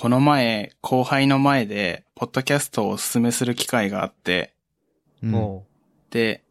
[0.00, 4.54] この前、後輩の前で、ポッドキャストをおすすめする機会があって、
[5.22, 5.66] うんも
[6.08, 6.42] で、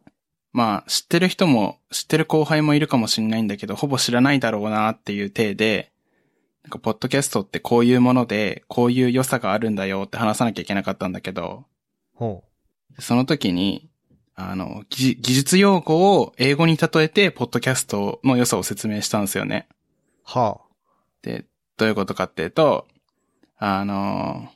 [0.52, 5.90] まあ、知ってる人も、知ってる後輩もいるかもしれないんだけど、ほぼ知らないだろうなっていう体で、
[6.62, 11.64] なんか、ポッドキャストってこういうもので、こういう良さがあるんだよって話さなきゃいけなかったんだけど、
[13.00, 13.90] その時に、
[14.36, 19.66] あの、技技術用語を英語に例えて、ポッドキャストの良さを説明したんですよね。
[20.24, 20.38] う。
[20.38, 20.60] は
[21.22, 21.46] で、
[21.76, 22.86] どういうことかっていうと、
[23.62, 24.48] あの、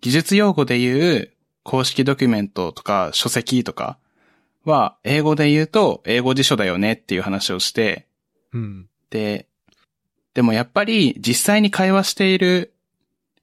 [0.00, 1.30] 技術用語で言う
[1.62, 3.96] 公式ドキュメントとか書籍とか
[4.64, 8.06] は、英語で言うと英語辞書だよねっていう話をして、
[8.52, 8.58] あ。
[8.58, 8.88] うん。
[9.08, 9.46] で、
[10.34, 12.74] でもやっぱり実際に会話している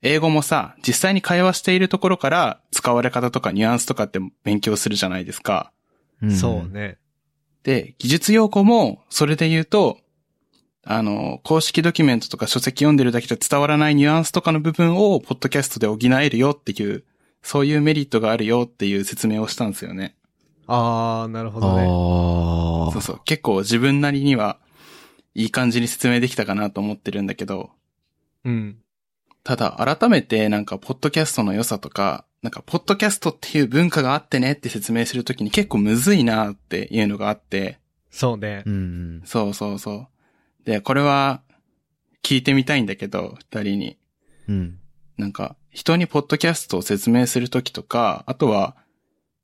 [0.01, 5.71] 英語もさ、実際に会話しているところから使われ方とかニュアンスとかって勉強するじゃないですか。
[6.21, 6.69] うんそう。
[6.69, 6.97] ね。
[7.63, 9.99] で、技術用語も、それで言うと、
[10.89, 17.03] あの、公式ドキュメントとか書籍読んでるだけじゃ伝わらないニュアンスとかの部分を、ポッドキャストで補えるよっていう、
[17.41, 20.15] そういうメリットがあるよっていう説明をしたんですよね。
[20.65, 21.83] あー、なるほあどね。
[21.83, 22.91] あ。
[22.93, 23.21] そうそう。
[23.25, 24.59] 結構自分なりには、
[25.35, 27.71] いい感じに説明できたかなと思ってるんだけど、
[28.45, 28.77] うん。
[29.43, 37.79] ただ、改めてなんか、ポッドキャストの良さとか、なんか、ポッドキャストっていう文化があってねって説明するときに結構むずいなっていうのがあって、
[38.09, 38.69] そうねう。
[38.71, 39.21] ん。
[39.25, 40.07] そうそうそう。
[40.67, 41.41] で、これは、
[42.23, 43.97] 聞いてみたいんだけど、二人に。
[44.49, 44.79] うん。
[45.17, 48.75] なんか、人にポッドキャストを説明するときとか、あとは、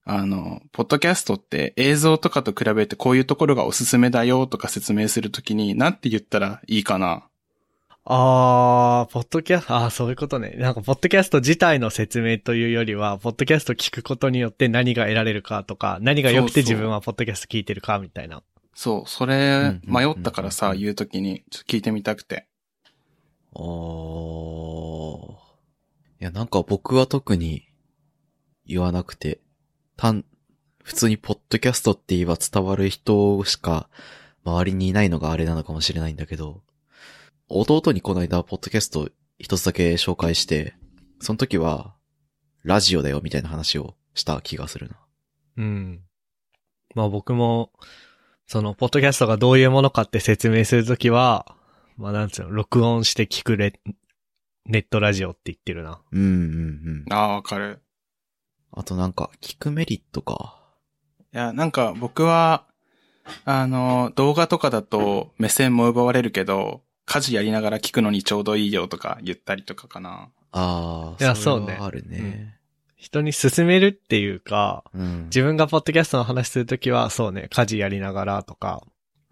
[0.04, 7.26] あの、ポッドキャストって映像とかと比べてこういうところがおすすめだよとか説明するときに、なんて言ったらいいかな
[8.04, 10.58] あー、ポッドキャスト、あー、そういうことね。
[10.58, 18.44] なんか、ポッドキャスト自体の説明というよりは、ポッドキャスト聞くことによって何が得られるかとか、何が良くて自分はポッドキャスト聞いてるかみたいな。
[18.76, 22.48] そう、そうんれ、迷ったからさ、言うときに、ちょっと聞いてみたくて。
[23.56, 23.64] ああ。
[26.20, 27.68] いや、なんか僕は特に
[28.66, 29.42] 言わなくて、
[29.96, 30.26] 単、
[30.84, 33.90] 普通にポッドキャストって言えば伝わる人しか
[34.44, 36.62] 周りにいないのがあれなのかもしれないんだけど、
[37.50, 40.76] 弟にこの間、ポッドキャスト一つだけ紹介して、
[41.20, 41.96] その時は、
[42.64, 44.96] ラジオだよみたいな話をした気がするな。
[45.58, 46.02] うん。
[46.96, 47.72] まあ僕も、
[48.48, 51.56] その、ポッドキャストがどういうものかって説明するときは、
[51.98, 53.80] まあなんつうの、録音して聞くレ、
[54.66, 56.02] ネットラジオって言ってるな。
[56.12, 57.14] うんうんうん。
[57.14, 57.82] ああ、わかる。
[58.72, 60.60] あとなんか、聞くメリットか。
[61.34, 62.66] いや、なんか僕は、
[63.46, 70.30] あの、動画とかだと目線も奪われるけど、家事やりながら聞くのにちょうどいいよとか言ったりとかかな。
[70.52, 72.58] ああ、いやそうねあるね。
[73.04, 75.26] 人に勧めるっていうか、うん。
[75.26, 78.82] 自分がポッドキャストの話するときは、そうね、家事やりながらとか、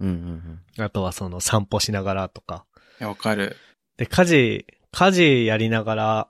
[0.02, 0.84] うんうんうん。
[0.84, 2.66] あとはその散歩しながらとか。
[3.00, 3.56] いや、わかる。
[3.96, 6.28] で、家事、家事やりながら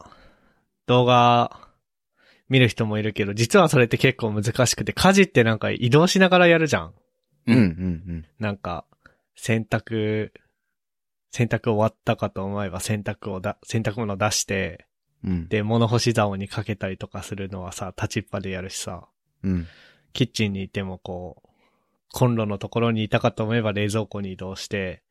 [0.85, 1.57] 動画
[2.47, 6.94] 見る人もいるけど、実はそれって結構難しくて、家事ってなんか移動しながらやるじゃん。
[7.47, 7.63] うんうんう
[8.13, 8.85] んなんか、
[9.35, 10.31] 洗濯、
[11.31, 14.85] 洗濯終わったかと思えば洗濯をだ、洗濯物出して、
[15.23, 19.07] で、物干し竿にかけたりとかするのはさ、立ちっぱでやるしさ、
[19.43, 19.67] うん。
[20.13, 21.49] キッチンにいてもこう、
[22.13, 25.03] コンロのところにいたかと思えば冷蔵庫に移動して、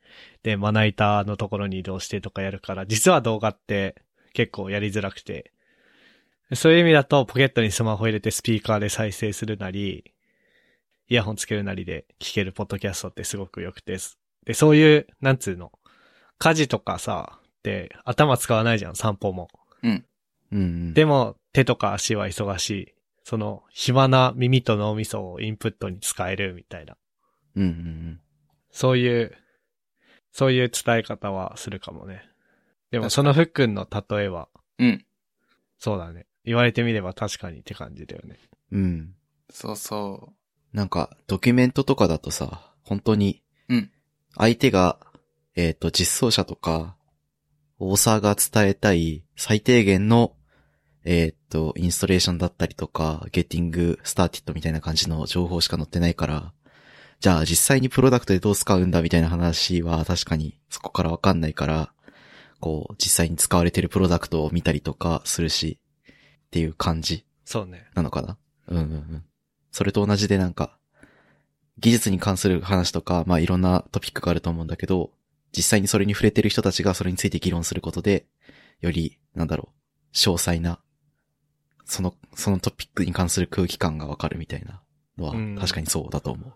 [0.43, 3.95] で、まな板のところに移動してとかやるから、実は動画って
[4.33, 5.53] 結構やりづらくて、
[6.55, 10.13] そういう意味だとポケットにスマホ入れてスピーカーで再生するなり、
[11.09, 13.97] イヤホンつけるなりで聞けるポッドキャストってすごく良くて、
[14.45, 15.73] で、そういう、なんつうの、
[16.39, 19.49] 家事とかさ、って頭使わないじゃん、散歩も。
[19.83, 20.05] うん。
[20.53, 20.95] うんうん。
[20.95, 22.95] でも、手とか足は忙しい。
[23.25, 26.97] その、暇な耳と脳みそをインプットに使えるみたいな。
[27.57, 28.21] うんうん
[28.73, 29.37] そういう、
[30.33, 32.23] そういう伝え方はするかもね。
[32.91, 34.49] でも、そのふっくんの例えは、
[34.79, 35.05] うん。
[35.79, 36.27] そうだね。
[36.45, 38.39] 言われてみれば確かにって感じだよね。
[38.73, 38.83] うん。
[38.83, 39.15] うん。
[39.51, 40.33] そうそ
[40.73, 43.91] なんか、ドキュメントとかだとさ、本当に、うん。
[44.37, 45.01] 相手が、
[45.57, 46.97] えっ、と、実装者とか、
[47.81, 50.35] オーサーが伝えたい最低限の、
[51.05, 56.53] えっ、と、インストレーションだったりとか、ゲッティング、スターティットみたいな感じの情報しか載ってないから、
[57.21, 61.93] じゃあ実際にプロダクトでどう使うんだみたいな話は確かにそこからわかんないから、
[62.61, 65.79] こう、実際に使われてるプロダクトを見たりとかするし、
[66.09, 66.15] っ
[66.51, 67.87] ていう感じそうね。
[67.95, 68.37] なのかな
[68.69, 69.25] うんうんうん。
[69.73, 70.79] それと同じでなんか、
[71.79, 75.11] 技術に関する話とか、まあいろんなトピックがあると思うんだけど、
[75.57, 78.27] 実際にそれに触れてる人たちがそれについて議論することで、
[78.81, 80.81] より、なんだろう、詳細な、
[81.85, 84.83] その、そのトピックに関する空気感がわかるみたいな
[85.19, 86.53] のはうん、確かにそうだと思う。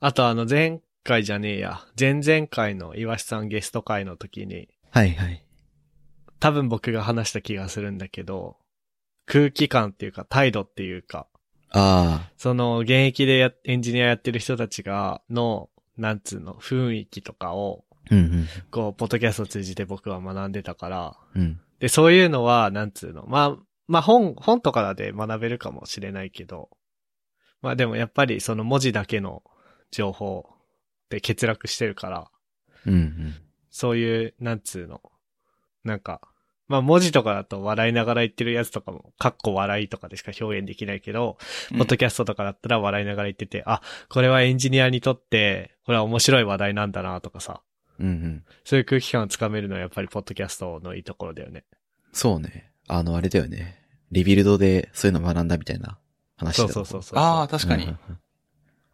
[0.00, 1.80] あとあの前回じゃねえや。
[1.98, 5.44] 前々回の岩下さんゲスト会の時に、はいはい。
[6.40, 8.56] 多分僕が話した気がするんだけど、
[9.24, 11.26] 空気感っていうか態度っていうか、
[11.70, 17.95] あその現役でやエンジニアやってる人たちが、の、なんつうの、雰囲気とかを、あ。
[18.10, 18.48] うんうん。
[18.70, 21.60] こう、ポッドキャストを通じて僕は学んでたから、うん。
[21.80, 23.56] で、そういうのは、なんつうの、まあ、
[23.88, 26.70] まあ本、本とかで学べるかもしれないけど、
[27.62, 29.42] まあでもやっぱりその文字だけの
[29.90, 30.48] 情報
[31.08, 32.30] で欠落してるから、
[32.86, 33.34] うんうん。
[33.70, 35.00] そういう、なんつうの、
[35.84, 36.20] なんか、
[36.68, 41.38] まあ文字とかだと笑いながら言ってるやつとかも、かっこ笑いとかでしか表現できないけど、
[41.70, 47.62] ポッドキャストとかだったら笑いながら言ってて、あ、これはエンジニアにとって、これは面白い話題なんだなとかさ、
[47.98, 48.44] うんうん。
[48.64, 51.64] そういう空気感をつかめるのはやっぱりポッドキャストのいいところだよね。
[52.12, 52.70] そうね。
[52.88, 53.82] あの、あれだよね。
[54.12, 55.98] リビルドでそういうの学んだみたいな
[56.36, 57.18] 話そうだそうそうそう。
[57.18, 57.84] ああ、確かに。
[57.84, 58.18] うんうん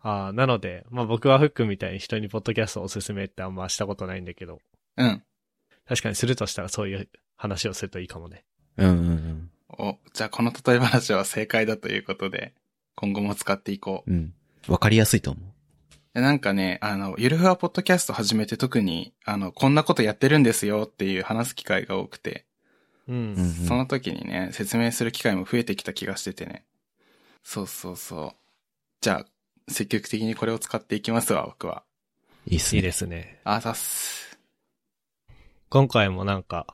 [0.04, 4.58] ああ、なので、まあ僕はフックみたいに人にポッドキャストをおすすめってあんましたことないんだけど、
[4.96, 5.22] うん。
[5.88, 8.44] 確かにするとしたらそういう話をするといいかもね。
[8.78, 9.50] うんうんうん。
[9.78, 12.52] お、じゃあこの例え話は正解だということで、
[12.96, 14.10] 今後も使っていこう。
[14.10, 14.34] うん。
[14.66, 15.44] わかりやすいと思う。
[16.14, 22.44] でなんかね、あの、ゆるふわポッドキャスト始めて特に、あの、こんなことやってるんですよっていう話す機会が多くて、
[23.08, 23.36] うん。
[23.66, 26.64] その時にね、説明する機会も増えてきた気がしててね。
[27.42, 28.36] そうそうそう。
[29.00, 31.82] じゃあ、積極的にこれを使っていきますわ、僕は。
[32.46, 32.78] いいっすね。
[32.78, 33.40] いいですね。
[33.44, 34.38] あざっす。
[35.70, 36.66] 今回もなんか、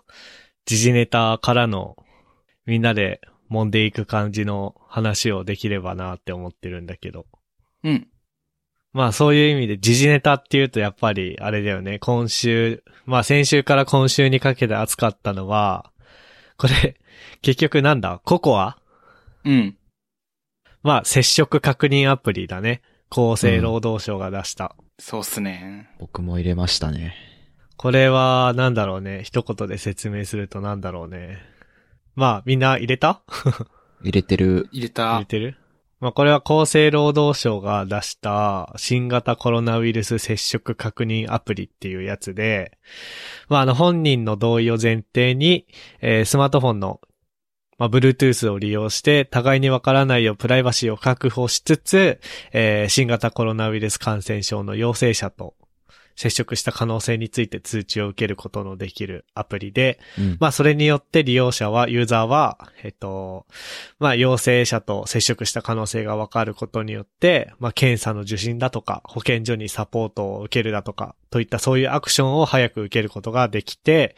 [0.67, 1.97] 時事ネタからの
[2.67, 3.21] みんなで
[3.51, 7.27] 揉んでいく感じの話をできればなって思ってるんだけど。
[7.85, 8.09] うん。
[8.93, 11.99] まあそういう意味で時事ネタっていうとやっぱりあれだよね。
[11.99, 15.93] 今週、まあ先週から今週にかけて暑かったのは、
[16.57, 16.97] これ、
[17.43, 18.21] 結局なんだ？
[18.25, 18.79] ココア？
[19.45, 19.77] うん。
[20.83, 22.83] まあ接触確認アプリだね。
[23.11, 24.75] 厚生労働省が出した。
[24.99, 25.89] そうっすね。
[25.99, 27.15] 僕も入れましたね。
[27.77, 29.23] これは、なんだろうね？
[29.23, 31.39] 一言で説明するとなんだろうね？
[32.17, 33.23] まあ、みんな入れた？
[34.03, 34.69] 入れてる。
[34.73, 35.25] 入れ入たれ。
[35.25, 35.57] てる？
[36.01, 42.79] まあ、これは厚生労働省が出した新型コロナウイルス接触確認アプリっていうやつで、
[43.49, 45.67] まあ、あの本人の同意を前提に、
[46.01, 47.01] えースマートフォンの、
[47.79, 52.21] まあ、Bluetooth を利用して互いにわからないようプライバシーを確保しつつ、
[52.53, 55.55] えー新型コロナウイルス感染症の陽性者と
[56.19, 60.37] 接触した可能性について通知を受けることのできるアプリで、うん。
[60.41, 63.47] まあ、それによって利用者は、ユーザーは、えっと、
[64.01, 74.17] まあ、陽性者と接触した可能性がわかることによって、まあ、検査の受診だとか、保健所にサポートを受けるだとか、といったそういうアクションを早く受けることができて、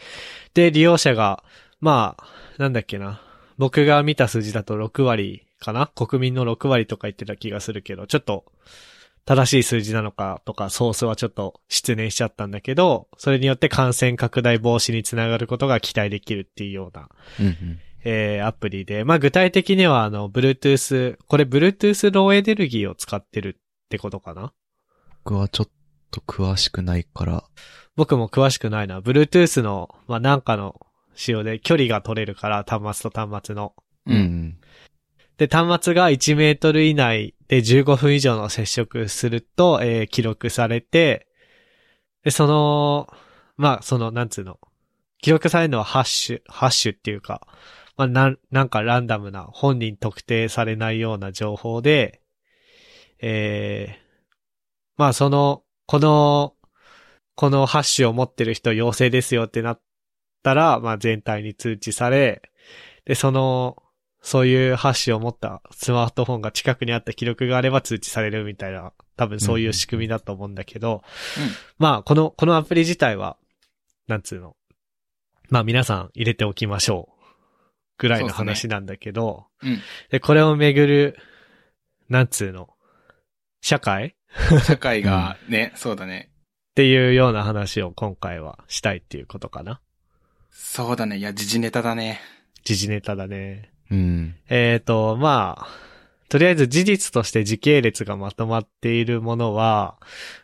[0.55, 1.45] で、利用者が、
[1.81, 2.25] まあ、
[2.57, 3.21] なんだっけな。
[3.59, 5.87] 僕が見た数字だと6割かな？
[5.89, 8.47] 国民の6割とか言ってた気がするけど、ちょっと、
[9.27, 17.09] 正しい数字なのかとか、ソースはちょっと失念しちゃったんだけど、それによって感染拡大防止につながることが期待できるっていうような、
[17.39, 17.79] うんうん。
[18.03, 24.53] えー、アプリで、まあ具体的にはあの、Bluetooth、これ Bluetooth ローエネルギーを使ってるってことかな？
[25.25, 25.71] 僕はちょっ
[26.11, 27.45] と詳しくないから。
[27.97, 29.01] 僕も詳しくないな。
[29.01, 30.81] Bluetooth の、まあなんかの
[31.15, 33.75] 仕様で距離が取れるから、端末と端末の。
[34.07, 34.13] う。
[34.13, 34.59] うんん。
[35.37, 41.27] で、端末が1メートル以内で15分以上の接触すると、えー記録されて、
[42.23, 43.09] で、その、
[43.57, 44.61] まあ、その、なんつうの、
[45.21, 47.49] 記録されるのはハッシュ、ハッシュっていうか、
[47.97, 52.23] まあ、なん、なんかランダムな、本人特定されないような情報で、
[53.21, 54.01] えー、
[54.97, 56.55] まあ、その、この、
[57.35, 59.81] このハッシュを持ってる人陽性ですよってなっ
[60.45, 62.43] たら、まあ、全体に通知され、
[63.07, 63.83] で、その、
[64.23, 71.03] そういうハッシュを持ったスマートフォンが近くにあった記録があれば通知されるみたいな、多分そういう仕組みだと思うんだけど、
[71.79, 73.37] まあ、この、このアプリ自体は、
[74.09, 74.57] なんつうの。
[75.49, 77.21] まあ皆さん入れておきましょう。
[77.99, 79.79] ぐらいの話なんだけど、うん。
[80.11, 81.19] で、これをめぐる、
[82.09, 82.71] なんつうの。
[83.61, 84.17] 社会？
[84.65, 86.31] 社会がね、そうだね。
[86.71, 89.81] っていうような話を今回はしたいっていうことかな。
[90.51, 91.19] そうだね。
[91.19, 92.21] いや、時事ネタだね。
[92.65, 93.70] 時事ネタだね。
[93.91, 94.37] うん。
[94.49, 95.69] えーと、まあ、
[96.29, 99.97] とりあえず事実として時系列がまとまっているものは、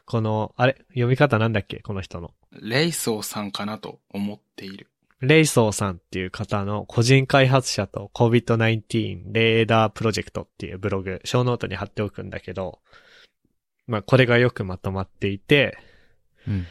[0.05, 0.77] この、あれ？
[0.89, 1.79] 読み方なんだっけ？
[1.79, 2.35] この人の。
[2.61, 4.91] レイソーさんかなと思っている。
[5.21, 12.81] レイソーさんっていう方の個人開発者と COVID-19 レーダープロジェクトっていうブログ、ショーノートに貼っておくんだけど、
[13.87, 15.79] まあこれがよくまとまっていて、
[16.49, 16.67] うん。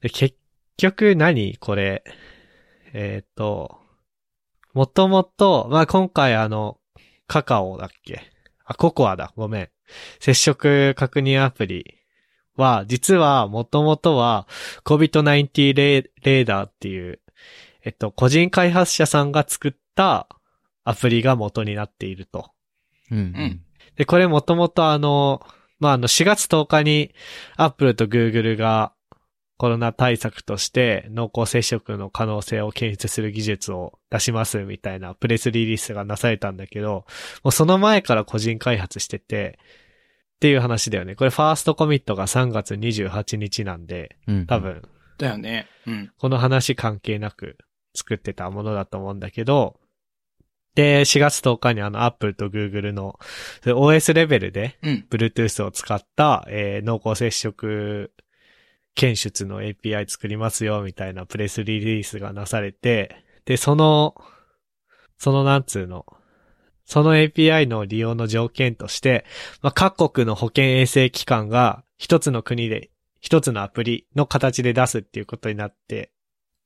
[0.00, 0.36] で結
[0.78, 2.02] 局何これ？
[2.94, 3.78] えっ、と、
[4.74, 6.78] もともと、まあ今回あの、
[7.26, 8.20] カカオだっけ？
[8.64, 9.32] あ、 COCOA だ。
[9.36, 9.68] ごめん。
[10.20, 11.98] 接触確認アプリ
[12.56, 14.46] は、実はもともとは
[14.84, 17.20] COVID-19 レレーダーっていう、
[17.84, 20.28] えっと、個人開発者さんが作った
[20.84, 22.50] アプリが元になっていると。
[23.10, 23.18] うん。
[23.18, 23.60] うん
[23.96, 25.40] で、これもともとあの、
[25.78, 27.14] まあ、あの、4月10日に
[27.56, 28.92] Apple と Google が
[29.64, 37.06] コロナ対策として濃厚接触の可能性を検出する技術を出しますみたいなプレスリリースがなされたんだけど、
[37.42, 39.58] もうその前から個人開発してて、
[40.36, 41.14] っていう話だよね。
[41.14, 44.46] これファーストコミットが3月28日なんで、うん。
[44.46, 44.58] 多。
[44.58, 44.82] 分、
[45.16, 45.66] だよね。
[45.86, 46.12] うん。
[46.18, 47.56] この話関係なく
[47.94, 49.80] 作ってたものだと思うんだけど、
[50.74, 53.18] で、4月10日にあの Apple と Google の
[53.64, 55.06] OS レベルでうん。
[55.08, 58.12] Bluetooth を使った、えー濃厚接触
[58.94, 64.14] 検出の API 作りますよみたいなプレスリリースがなされて、で、その、
[65.18, 66.06] そのなんつうの、
[66.84, 69.24] その API の利用の条件として、
[69.62, 76.12] まあ、各国の保健衛生機関が一つの国で一つのアプリの形で出すっていうことになって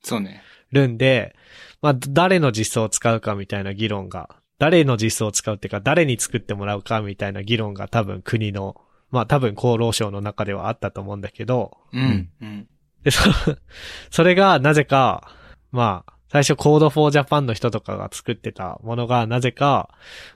[0.02, 0.42] そうね。
[0.72, 1.34] るんで、
[1.80, 8.76] まあ、誰の実装を使うかみたいな議論が、誰の実装を使うっていうか、誰に作ってもらうかみたいな議論が多分国の、
[9.10, 12.30] まあ多分厚労省の中ではあったと思うんだけど、うん。
[12.40, 12.68] うん。
[13.02, 13.22] で、そ、
[14.10, 15.30] それがなぜか、
[15.70, 19.90] まあ、最初 Code for Japan の人とかが作ってたものがなぜか、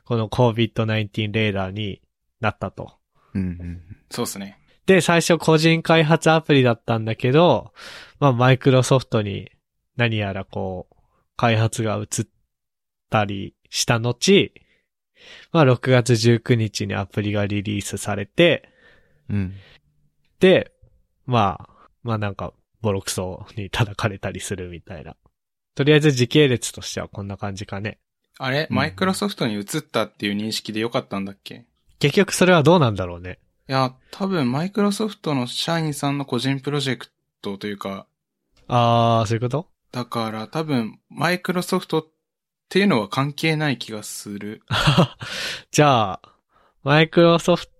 [0.05, 2.00] この COVID-19 レーダーに
[2.41, 2.95] なったと。
[3.35, 3.83] うんうん。
[4.11, 4.59] そうっすね。
[4.87, 7.73] で、最初個人開発アプリだったんだけど、
[8.21, 9.50] まあ、マイクロソフトに
[9.97, 10.97] 何やらこう、
[11.37, 12.26] 開発が移っ
[13.11, 14.52] たりした後、
[15.52, 18.69] まあ、6月19日にアプリがリリースされて、
[19.29, 19.55] うん。
[20.41, 20.73] で、
[21.26, 25.14] まあ、まあなんか、ボロクソに叩かれたりするみたいな。
[25.76, 27.99] とりあえず時系列としてはこんな感じかね。
[28.38, 31.64] あれ、うんマイクロソフトに移ったっていう認識でよかったんだっけ？
[32.00, 33.38] 結局それはどうなんだろうね。
[33.69, 37.07] いや、多分マイクロソフトの社員さんの個人プロジェク
[37.41, 38.07] トというか、
[38.67, 39.69] あー、そういうこと？
[39.93, 42.07] だから多分マイクロソフトっ
[42.73, 44.62] ていうのは関係ない気がする。
[45.71, 46.21] じゃあ、
[46.83, 47.73] マイクロソフト、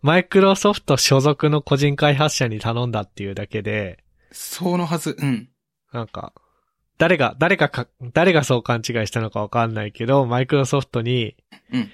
[0.00, 5.50] マイクロソフト所属の個人開発者に頼んだっていうだけで、そのはず、うん。
[5.92, 6.32] なんか、
[6.96, 11.36] 誰が、誰がか、誰がそう勘違いしたのかわかんないけど、マイクロソフトに
[11.70, 11.90] うん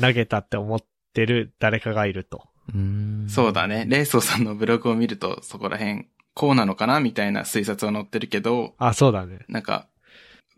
[0.00, 2.48] 投げたって思ってる誰かがいると。
[2.74, 3.26] うん。
[3.28, 3.84] そうだね。
[3.86, 9.40] レイソーさんのブログを見るとそこら辺、こうなのかなみたいな推察は載ってるけど、あ、そうだね。
[9.48, 9.90] なんか、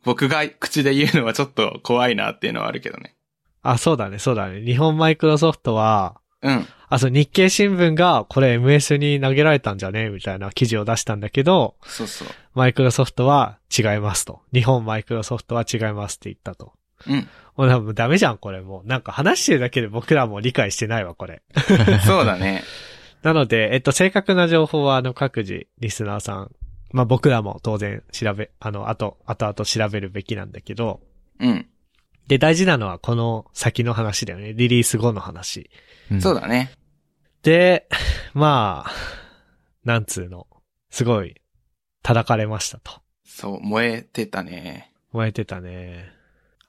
[0.04, 3.14] 僕が口で言うのはちょっと怖いなっていうのはあるけどね。
[3.62, 4.60] あ、そうだね、そうだね。
[4.60, 6.66] 日本マイクロソフトは、うん。
[6.88, 12.28] あ、そう、日経新聞がこれ MS に投げられたんじゃねみたいな記事を出したんだけど、そうそう。
[12.54, 14.40] マイクロソフトは違いますと。
[14.52, 16.72] 日本マイクロソフトは違いますって言ったと。
[17.06, 17.28] うん。
[17.56, 18.88] もう多分ダメじゃん、これもう。
[18.88, 21.42] なんか話してるだけで僕らも理解してないわ、これ。
[22.04, 22.64] そうだね。
[23.22, 26.50] なので、えっと、正確な情報は、あの、各自、リスナーさん、
[26.92, 31.00] まあ、僕らも当然調べ、あの、あと、後々調べるべきなんだけど、
[31.40, 31.66] うん。
[32.28, 34.52] で、大事なのはこの先の話だよね。
[34.52, 35.70] リリース後の話。
[36.10, 36.70] うんそうだね。
[37.42, 37.88] で、
[38.34, 38.90] まあ、
[39.84, 40.46] なんつうの、
[40.90, 41.34] すごい、
[42.02, 43.00] 叩かれましたと。
[43.24, 44.92] そう、燃えてたね。
[45.12, 46.12] 燃えてたね。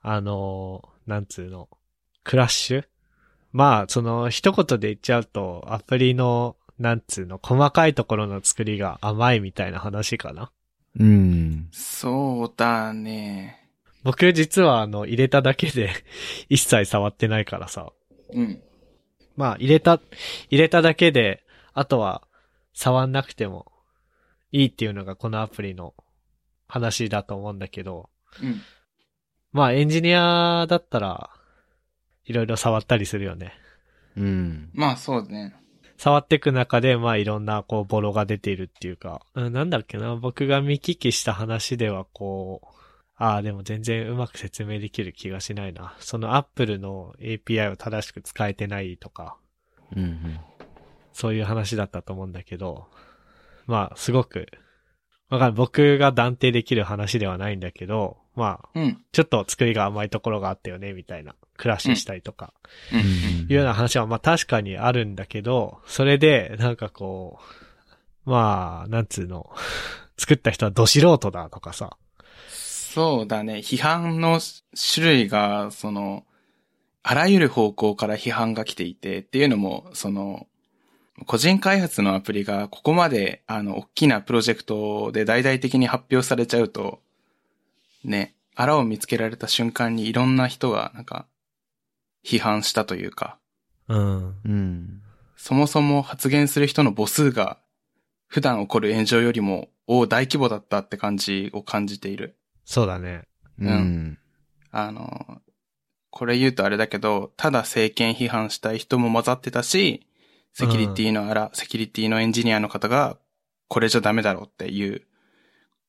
[0.02, 1.70] あの、なんつうの、
[2.24, 2.86] クラッシュ？
[3.52, 10.52] まあ、その、一言で言っちゃうと、アプリの、なんつうの、細かいところの作りが甘いみたいな話かな？
[11.00, 11.70] うん。
[11.72, 13.70] そうだね。
[14.04, 15.92] 僕実はあの、入れただけで
[16.50, 17.92] 一切触ってないからさ。
[18.34, 18.62] うん。
[19.36, 20.00] まあ、入れた、
[20.50, 22.28] 入れただけで、あとは
[22.74, 23.72] 触んなくても
[24.52, 25.96] いいっていうのがこのアプリの
[26.68, 28.10] 話だと思うんだけど、
[28.42, 28.62] うん。
[29.52, 31.30] まあエンジニアだったら、
[32.26, 33.54] いろいろ触ったりするよね。
[34.16, 34.70] うん。
[34.74, 35.56] まあそうね。
[36.04, 42.68] 触っていく中で、まあいろんなこうボロが出ているっていうか、うんなんだっけな、僕が見聞きした話ではこう、
[43.16, 45.96] ああ、でも全然うまく説明できる気がしないな。
[46.00, 49.38] そのアップルの API を正しく使えてないとか、
[49.96, 50.42] うん。
[51.14, 52.88] そういう話だったと思うんだけど、
[53.66, 54.48] まあすごく、
[55.34, 55.54] わかる。
[55.54, 59.04] 僕が断定できる話ではないんだけど、まあ、うん。
[59.12, 61.34] ちょっと作りが甘いところがあったよね、みたいな。
[61.58, 62.54] クラッシュしたりとか。
[62.92, 63.00] うん。
[63.00, 67.40] いうような話はまあ確かにあるんだけど、それで、なんかこ
[68.26, 69.50] う、まあ、なんつうの、
[70.20, 71.98] 作った人はど素人だとかさ。
[72.48, 73.56] そうだね。
[73.56, 74.40] 批判の
[74.94, 76.26] 種類が、その、
[77.02, 80.46] あらゆる方向から批判が来ていて、っていうのも、その、
[81.26, 87.02] 個人開発のアプリがここまで、あの、大きなプロジェクトで大々的に発表されちゃうと、
[88.04, 91.28] ね、あらを見つけられた瞬間にいろんな人が、なんか、
[92.26, 93.38] 批判したというか、
[93.88, 94.36] うん。
[94.46, 95.02] うん。
[95.36, 97.60] そもそも発言する人の母数が、
[98.28, 102.38] 普段起こる炎上よりも、お大規模だったって感じを感じている。
[102.66, 103.24] そうだね。
[103.60, 103.68] うん。
[103.68, 104.18] うん
[104.76, 105.40] あの、
[106.10, 110.08] これ言うとあれだけど、ただ政権批判したい人も混ざってたし、
[110.54, 113.18] セキュリティのあら、セキュリティのエンジニアの方が、
[113.68, 115.02] これじゃダメだろうっていう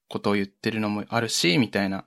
[0.09, 2.07] ことを言ってるのもあるし、みたいな。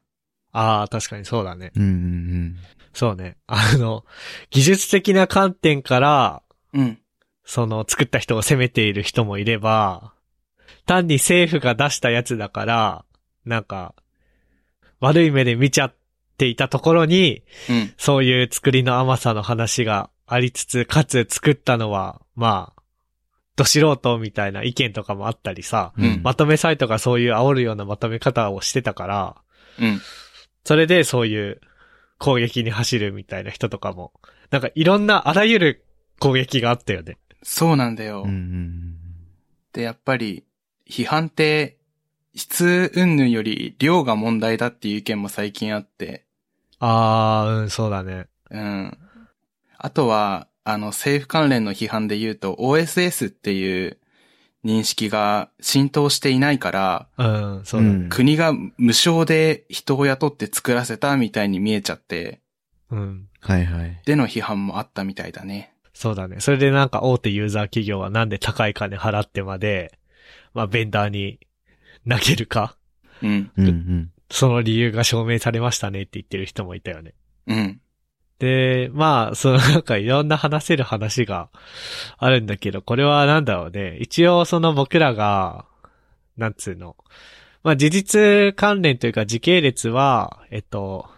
[0.51, 1.71] ああ、確かにそうだね。
[1.75, 2.55] うんうん
[2.93, 3.37] そうね。
[3.45, 4.05] あの、
[4.49, 6.41] 技術的な観点から、
[6.73, 6.99] うん。
[7.45, 10.13] その作った人を責めている人もいれば、
[10.87, 13.05] 単に政府が出したやつだから、
[13.45, 13.93] なんか、
[14.99, 15.95] 悪い目で見ちゃっ
[16.37, 17.93] ていたところに、うん。
[17.97, 22.81] そういう作りの甘さの話がありつつ、かつ作ったのは、まあ、
[23.55, 26.05] ど素人みたいな意見とかもあったりさ、うん。
[26.05, 29.36] うんまとめサイトがそういう煽るようなまとめ方をしてたから、
[29.79, 30.01] うん。
[30.63, 31.62] それでそういう
[32.19, 34.12] 攻撃に走るみたいな人とかも、
[34.51, 35.86] なんかいろんなあらゆる
[36.19, 37.17] 攻撃があったよね。
[37.41, 38.24] そうなんだよ。
[38.24, 38.98] うんうん
[39.74, 40.43] で、やっぱり、
[40.89, 41.77] 批判って、
[42.34, 46.25] 質云々より量が問題だっていう意見も最近あって、
[46.79, 48.25] あー、うん、そうだね。
[48.50, 48.98] うん。
[49.77, 53.98] あとは、あの、政府関連の批判で言うと、OSS っていう
[54.65, 57.24] 認識が浸透していないから、う
[57.60, 57.93] ん、そうだね。
[57.93, 62.41] うん国が無償で人を雇って作らせたみたいに見えちゃって、
[62.89, 63.27] うん。
[63.39, 64.01] はいはい。
[64.05, 65.74] での批判もあったみたいだね。
[65.93, 66.39] そうだね。
[66.39, 69.98] それでなんか大手ユーザー企業はなんで高い金払ってまで、
[70.53, 71.39] まあベンダーに
[72.07, 72.77] 投げるか、
[73.22, 73.51] うん。
[73.57, 74.12] うんうん。
[74.29, 77.13] その理由が証明されましたねって言ってる人もいたよね。
[77.48, 77.81] うん。
[78.39, 81.50] で、まあ、そのなんかいろんな話せる話が
[82.17, 83.98] あるんだけど、これはなんだろうね。
[83.98, 85.65] 一応その僕らが、
[86.38, 86.96] なんつうの。
[87.63, 91.10] まあ事実関連というか時系列は、えっと、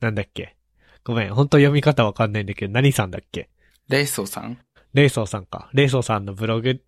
[0.00, 0.56] なんだっけ。
[1.04, 3.48] ごめん、本当読み方わかんないんだけど、何さんだっけ？
[3.88, 4.58] レイソーさん
[4.92, 5.70] レイソーさんか。
[5.72, 6.82] レイソーさんのブログ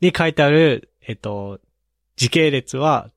[0.00, 1.58] に書いてある、えっと、
[2.16, 3.10] 時系列は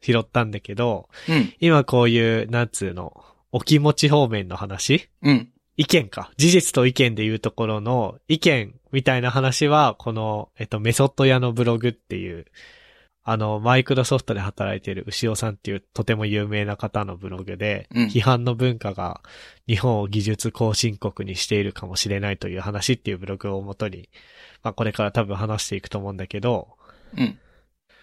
[0.00, 1.52] 拾ったんだけど、うん。
[1.60, 3.22] 今こういう、なんつうの、
[3.56, 5.08] お気持ち方面の話？
[5.22, 5.48] うん。
[5.78, 6.30] 意見か。
[6.36, 12.44] 事実と意見でいうところの意見みたいな話は、この、えっと、メソッド屋のブログっていう、
[13.22, 19.22] あの、マイクロソフトで働いている牛尾さんっていうとても有名な方のブログで、うん批判の文化が
[19.66, 24.10] 日本を技術後進国にしているかもしれないという話っていうブログをもとに、
[24.62, 26.76] まあこれから多分話していくと思うんだけど、
[27.16, 27.38] うん。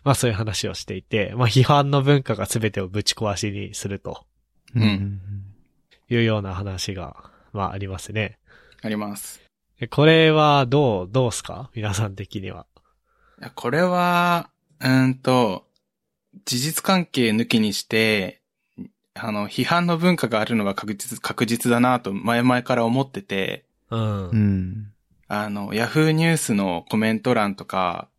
[0.03, 4.25] まあそういう話をしていて、まあ批判の文化が全てをぶち壊しにすると
[4.75, 5.19] うん。
[6.09, 8.37] いうような話が、まあありますね。
[8.81, 9.41] あります。
[9.79, 12.15] えこれはどう、どうすか皆さん。
[12.15, 12.65] 的には。
[13.41, 15.15] いやこれは、うん。
[15.15, 15.65] と、
[16.45, 18.41] 事実関係抜きにして、
[19.15, 24.29] あの、批判の文化があるのは確実、確実だなと前々から思ってて、うん。
[24.29, 24.93] うん。
[25.27, 28.09] あの、ヤフーニュースのコメント欄とか、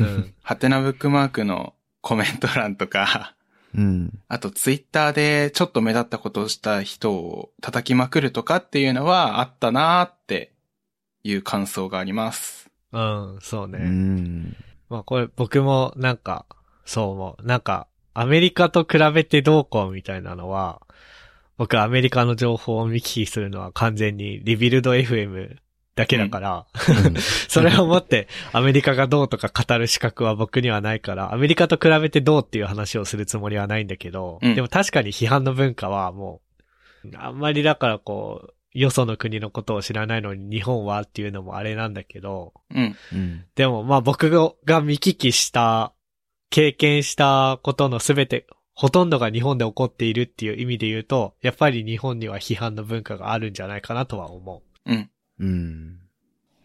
[0.00, 0.34] うん。
[0.42, 3.35] ハテナブックマークのコメント欄とか、
[3.76, 4.18] うん。
[4.28, 10.52] あとツイッターでちょっと目立ったことをした人を叩きまくるとかっていうのはあったなーって
[11.22, 12.70] いう感想があります。
[12.92, 13.78] うん、そうね。
[13.82, 14.56] うん。
[14.88, 16.46] まあこれ僕もなんか、
[16.84, 17.46] そう思う。
[17.46, 20.80] なんか、アメリカと比べてどうこうみたいなのは、
[21.58, 25.56] 僕アメリカの情報を見聞きするのは完全にリビルド FM
[25.96, 26.66] だけだから、
[27.48, 36.42] それをもってアメリカがどうとか語る資格は僕にはないから、アメリカと比べてどうっていう話をするつもりはないんだけど、うんでも確かに批判の文化はも
[37.04, 42.96] う、あんまりだからこう、よその国のことを知らないのに日本はっていうのもあれなんだけど、うん。
[43.12, 43.44] うん。
[43.54, 44.30] でもまあ僕
[44.66, 45.94] が見聞きした、
[46.50, 55.10] 経験したことのすべて、ほとんどが日本で起こっているっていう意味で言うと、やっぱり日本には批判の文化があるんじゃないかなとは思うん。
[55.40, 55.98] うん。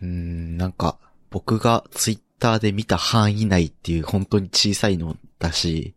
[0.01, 0.97] うん、なんか、
[1.29, 5.93] 僕がツイッターで見た範囲内っていう本当に小さいのだし、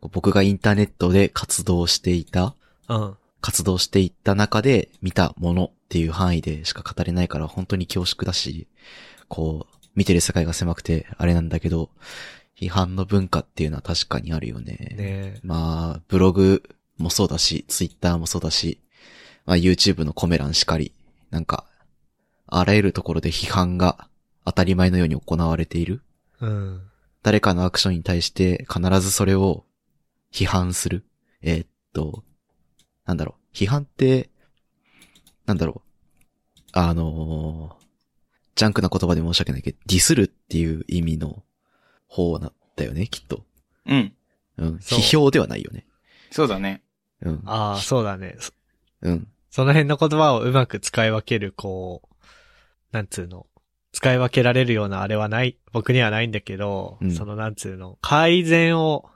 [0.00, 2.54] 僕がインターネットで活動していた、
[2.88, 2.94] う。
[2.94, 3.16] うん。
[3.40, 8.66] 活動していった中で見たものっていう範囲でしか語れないから本当に恐縮だし、
[9.28, 11.90] こう、見てる世界が狭くてあれなんだけど、
[12.58, 14.94] 批判の文化っていうのは確かにあるよね。
[14.96, 16.62] ねまあ、ブログ
[16.96, 18.80] もそうだし、ツイッターもそうだし、
[19.44, 20.92] まあ YouTube のコメ欄しかり、
[21.30, 21.66] なんか、
[22.56, 24.08] あらゆるところで批判が
[24.44, 26.02] 当たり前のように行われている。
[26.40, 26.82] うん。
[27.22, 29.64] 誰かのアクションに対して必ずそれを
[30.32, 31.04] 批判する。
[31.42, 32.22] えーっと、
[33.06, 33.56] なんだろう。
[33.56, 34.30] 批判って、
[35.46, 36.68] なんだろう。
[36.72, 37.84] あのー
[38.56, 41.42] ジャンクな言葉で申し訳ないけど、ディスるっていう意味の
[42.06, 43.44] 方なんだよね、きっと。
[43.86, 44.12] うん。
[44.58, 44.76] うん。
[44.76, 45.86] 批評ではないよね。
[46.30, 46.82] そうだね。
[47.20, 47.42] うん。
[47.46, 48.36] ああ、そうだね。
[48.38, 48.52] そ
[49.02, 49.28] うん。
[49.50, 52.13] その辺の言葉をうまく使い分ける、こう、
[52.94, 53.46] なんつうの？
[53.92, 59.10] 使い分けられるようなあれはない、僕にはないんだけど、うんそのなんつうの、改善を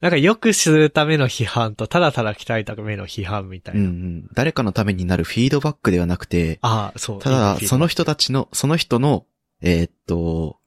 [0.00, 3.90] なんか良くするための批判と、ただただ鍛えための批判みたいうんうな。
[3.90, 4.28] ん。
[4.34, 7.18] 誰かのためになるフィードバックではなくて、ああ、そう。
[7.18, 9.26] ただ、その人たちの、その人の、
[9.60, 10.58] えーっと、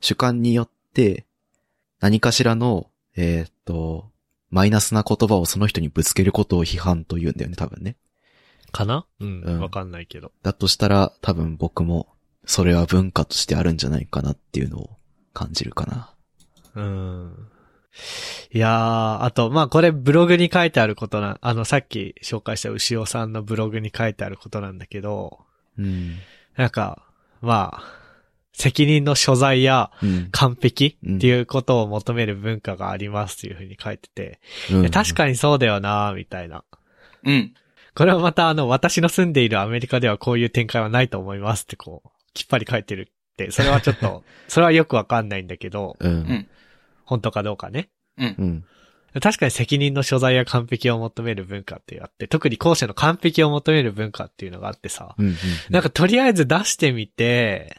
[0.00, 1.24] 主観によって、
[2.00, 4.10] 何かしらの、えーっと、
[4.50, 7.94] マイナスな言葉をその人にぶつけることを批判と言うんだよね、多分ね。
[8.74, 9.06] かな？
[9.20, 10.32] うん、うんわかんないけど。
[10.42, 12.08] だとしたら、多分僕も、
[12.44, 14.90] それは文化としてあるんじゃないかなっていうのを
[15.32, 16.10] 感じるかな。
[16.74, 17.48] うん。
[18.52, 25.38] いやー、あと、まあこれブログに書いてあることな、あのさっき紹介した牛尾さんのブログに書いてあることなんだけど、
[25.78, 26.16] うん。
[26.56, 27.04] なんか、
[27.40, 27.82] まあ、
[28.52, 30.28] 責任の所在やうん。
[30.32, 35.14] 完璧っていうことを求める文化がありますっていうふうに書いてて、いや確に。
[35.14, 36.64] かにそうだよなみたいな。
[37.24, 37.54] うん。
[37.94, 46.08] これはまたあの、私の住んでいるアメリカではこういう展開はないと思いますってこう、きっぱり書いてるって、それはちょっと、 それはよくわかんないんだけど、う。
[46.08, 46.48] うんん。
[47.04, 47.90] 本当かどうかね。
[48.18, 48.34] うん。
[48.38, 49.20] うん。
[49.20, 55.36] 確かに責任の所在や完璧を求める文化ってあって、特に後者の完璧を求める文化っていうのがあってさ、うん。
[55.70, 57.76] なんかとりあえず出してみて、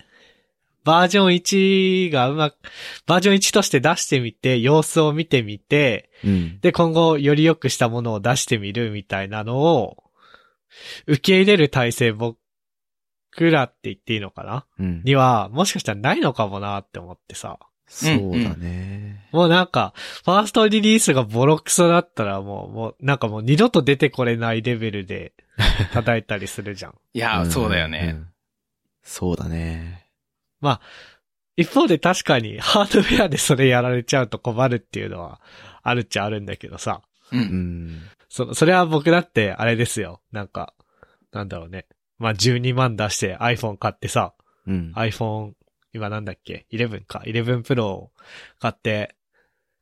[0.85, 2.55] バージョン1がうまく、
[3.05, 6.59] バージョン1として出してみて、様子を見てみて、うん。
[6.61, 10.04] で、今後より良くしたものを出してみるみたいなのを、
[11.07, 12.37] 受け入れる体制僕
[13.39, 14.65] らって言っていいのかな？
[14.79, 15.01] うん。
[15.03, 17.59] には、もしかしたらないのかもなって思ってさ。
[17.87, 19.27] そうだね。
[19.31, 25.33] もうなんか、ファーストリリースがボロクソだったらもう、もう、なんかもう二度と出てこれないレベルで
[25.93, 26.95] 叩いたりするじゃん。
[27.13, 28.11] いや、んそうだよね。。
[28.11, 28.27] ん
[29.03, 30.07] そうだね。
[31.57, 35.39] 一方で確かにハードウェアでそれやられちゃうと困るっていうのは
[35.83, 37.01] あるっちゃあるんだけどさ。
[37.31, 37.37] う。
[37.37, 38.01] うんん。
[38.35, 40.19] そ、それは僕だってあれですよ。
[40.33, 40.73] なんか、
[41.31, 41.85] なんだろうね。
[42.17, 44.33] まあ、12万出して iPhone 買ってさ、
[44.67, 44.91] うん。
[44.93, 45.53] iPhone、
[45.93, 47.23] 今なんだっけ ?11 か。
[47.25, 48.11] 11 Pro を
[48.59, 49.15] 買って、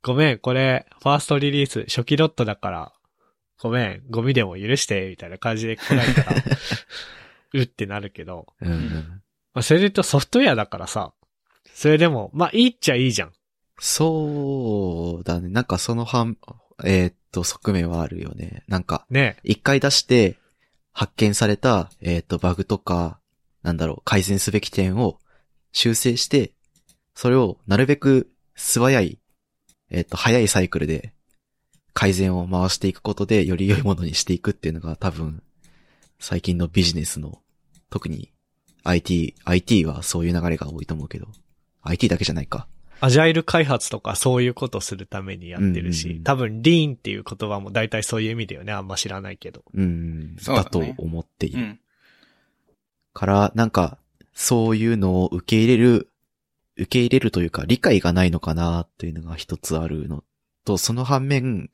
[0.02, 2.92] ごめん、これ、ファーストリリース、初期ロットだから、
[3.60, 6.36] ごめん、ゴミでも許して、みたいな感じで来られたら、
[7.54, 9.22] うってなるけど、うんうん。
[9.52, 11.12] まあ、それで言うとソフトウェアだからさ、
[11.72, 13.32] それでも、まあ、いいっちゃいいじゃん。
[13.80, 15.48] そうだね。
[15.48, 16.38] なんかその反、
[16.84, 18.62] えーっと、側面はあるよね。
[18.68, 20.38] なんか、ね一回出して、
[20.92, 23.18] 発見された、えーっと、バグとか、
[23.62, 25.18] なんだろう、改善すべき点を
[25.72, 26.52] 修正して、
[27.14, 29.18] それをなるべく素早い、
[29.90, 31.12] えーっと、早いサイクルで
[31.92, 35.42] 改善を回していくことで、より良いものにしていくっていうのが多分、
[36.20, 37.40] 最近のビジネスの、
[37.90, 38.32] 特に
[38.84, 41.26] IT、IT はそういう流れが多いと思うけど、
[41.82, 42.68] IT だけじゃないか。
[43.00, 48.72] アジャイル開発とかそういうことするためにやってるし、うんうんうん多分、リーンっていう言葉も大体そういう意味だよね。
[48.72, 49.62] あんま知らないけど。
[49.74, 51.62] うん、そうだと思っていうる。
[51.62, 51.80] ん。
[53.12, 53.98] から、なんか、
[54.32, 56.10] そういうのを受け入れる、
[56.76, 60.24] 受け入れるというか、理解がないのかなっていうのが一つあるの
[60.64, 61.70] と、その反面、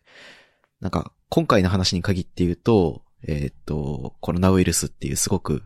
[0.81, 5.63] なんか、今回の話に限って言うと、えーっと、コロナウイルスっていうすごく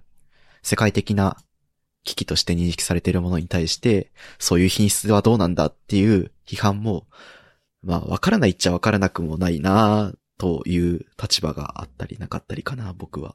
[0.62, 1.36] 世界的な
[2.04, 7.06] 危機として認識されているものに対して、そういう品質はどうなんだっていう批判も、
[7.82, 13.34] まあ、わからないっちゃわからなくもないなという立場があったりなかったりかな、僕は。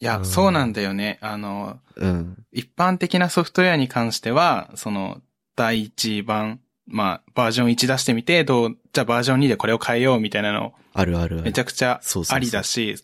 [0.00, 1.18] いや、うんそうなんだよね。
[1.22, 2.44] あの、うん。
[2.52, 5.20] 一般的なソフトウェアに関しては、その、
[5.54, 11.42] 第一版、まあ、バージョン1出してみて、どう、じゃあバージョン2でこれを変えようみたいなの、あるあるある。
[11.42, 12.96] めちゃくちゃそうそうそうありだし、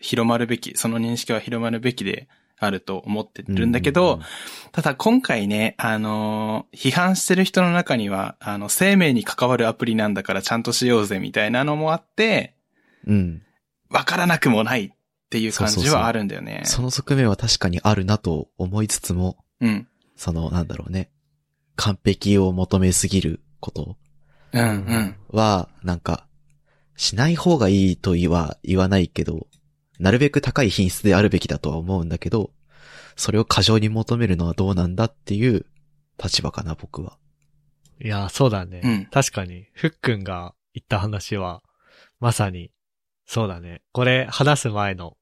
[0.00, 2.28] 広まるべき、その認識は広まるべきで
[2.58, 4.22] あると思ってるんだけど、うん
[4.70, 12.54] ただ今回ね、あのー批判してる人の中には、あの、生命に関わるアプリなんだからちゃんとしようぜみたいなのもあって、
[13.06, 13.42] うん。
[13.90, 14.90] わからなくもないっ
[15.30, 16.62] ていう感じはあるんだよね。
[16.64, 19.88] その側面は確かにあるなと思いつつも、うん。
[20.14, 21.10] その、なんだろうね。
[21.76, 23.96] 完璧を求めすぎること
[24.52, 25.16] うん、うん。
[25.30, 26.26] は、なんか、
[26.96, 29.47] しない方がいいと言わ、言わないけど、
[29.98, 32.50] なるべく高い品質であるべきだとは思うんだけど、
[33.16, 35.66] それを過剰に求めるのはどうなんだっていう
[36.22, 37.18] 立場かな、僕は。
[38.00, 38.80] いや、そうだね。
[38.84, 41.62] うん確かに、ふっくんが言った話は、
[42.20, 42.70] まさに、
[43.26, 43.82] そうだね。
[43.92, 45.16] これ、話す前の、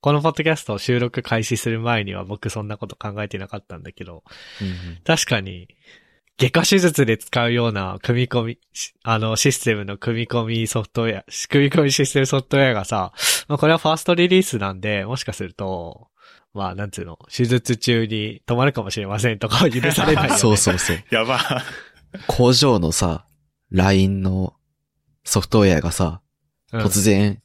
[0.00, 4.24] このポッドキャストを収録開始する前には僕そんなこと考えてなかったんだけど、
[5.04, 5.68] 確かに、
[6.38, 13.12] 外科手術で使うような組み込み、しあの、システムの組み込みソフトウェア、組み込みシステムソフトウェアがさ、
[13.48, 16.08] まあこれはファーストリリースなんで、もしかすると、
[16.52, 20.36] まあなんつうの、手術中に止まるかもしれませんとかは許されないよね。
[20.38, 21.02] そうそうそう。
[21.10, 21.40] やば。
[22.26, 23.26] 工場のさ、
[23.70, 24.54] LINE の
[25.24, 26.20] ソフトウェアがさ、
[26.72, 27.40] うん突然、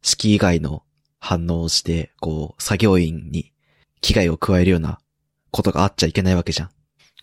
[0.00, 0.82] 式以外の
[1.18, 3.52] 反応をして、こう、作業員に
[4.00, 4.98] 危害を加えるような
[5.50, 6.73] ことがあっちゃいけないわけじゃん。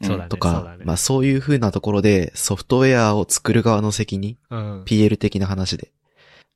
[0.02, 0.30] そうだね。
[0.30, 4.84] とそうだね。、かまあそういう風なところでソフトウェアを作る側の責任、うん。
[4.84, 5.92] PL 的な話で、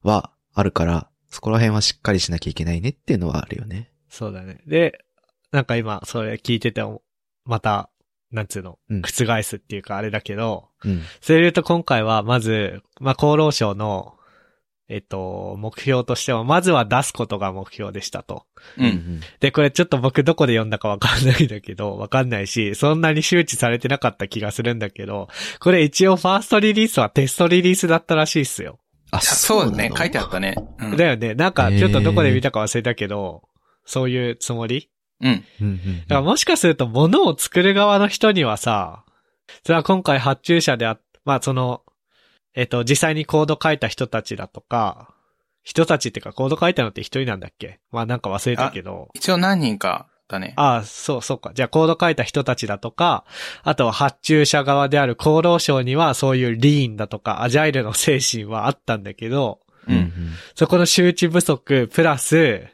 [0.03, 3.91] はあるから、そこら辺はしっかりしなきゃいけないねっていうのはあるよね。
[4.09, 4.61] そうだね。
[4.65, 5.05] で、
[5.51, 6.81] なんか今、それ聞いてて、
[7.43, 7.89] また、
[8.31, 11.01] なんつうの、うん覆すっていうかあれだけど、うん。
[11.21, 14.15] それで言うと今回は、まず、まあ、厚労省の、
[14.87, 18.45] えっと、目標としては、まずは出すことが目標でしたと。
[18.77, 19.19] うん。
[19.39, 25.27] で、これちょっと僕どこで読んだかわかんないんだけど、 わかんないし、そんなに周知されてなかった気がするんだけど、
[25.59, 28.79] これ一応ファーストリリースはテストリリースだったらしいっすよ。
[29.09, 29.91] あ、そうだね。
[29.95, 30.55] 書いてあっったね。
[30.79, 30.97] うん。
[30.97, 31.33] だよね。
[31.33, 33.43] なんか、ちょっとどこで見たか忘れたけど、
[33.85, 34.89] そういうつもり？
[35.21, 35.39] うん。
[35.39, 35.65] た。
[35.65, 39.03] うんうんだからもしかすると物を作る側の人にはさ、
[39.63, 41.81] それは今回発注者であ、まあその、
[42.55, 45.13] えっと、実際にコード書いた人たちだとか、
[45.63, 47.79] 人たちっていうかコード書いたのって一人なんだっけ？
[47.91, 49.09] まあなんか忘れたけど。
[49.13, 50.53] 一応何人かだね。
[50.55, 51.51] ああ、そう、そうか。
[51.53, 53.25] じゃあコード書いた人たちだとか、
[53.63, 60.11] あとは発注者側である厚労省にはそういうリーンだとかアジャイルの精神はあったんだけど、うんうん。
[60.55, 62.67] そこの周知不足、プラス、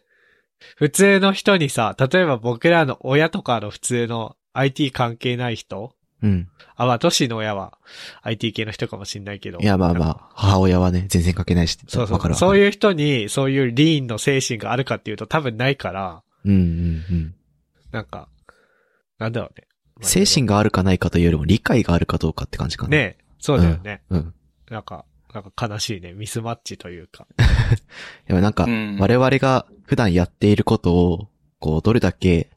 [0.76, 6.50] 普通の人にさ、例えば僕らの親とかの普通の IT 関係ない人うん。
[6.76, 7.78] あ、まあ、都市の親は
[8.24, 9.60] IT 系の人かもしんないけど。
[9.60, 11.78] いや、まあまあ、母親はね、全然書けないし。
[11.88, 12.14] そうそう。
[12.14, 16.62] わかるわかるそういう人に、そういうリーンの精神があるかっていうと多分ないから、うんうんう
[17.14, 17.36] ん。
[17.92, 18.28] なんか、
[19.20, 19.68] なんだろうね。
[19.96, 22.90] まあ精神があるかないかというよりも理解があるかどうかって感じかな。。
[22.90, 24.02] ねえ、そうだよね。
[24.10, 24.34] うん。
[24.70, 26.14] なんか、なんか悲しいね。
[26.14, 27.28] ミスマッチというか。
[28.28, 28.98] でもなんかう、ん。
[29.00, 31.28] 我々が普段やっていることを、
[31.60, 32.50] こう、どれだけ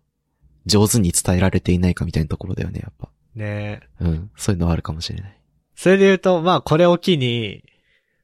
[0.67, 3.09] 上手に伝えられていないかみたいなところだよね、やっぱ。
[3.35, 4.05] ねえ。
[4.05, 4.31] うん。
[4.37, 5.41] そういうのはあるかもしれない。
[5.75, 7.65] それで言うと、まあ、これを機に、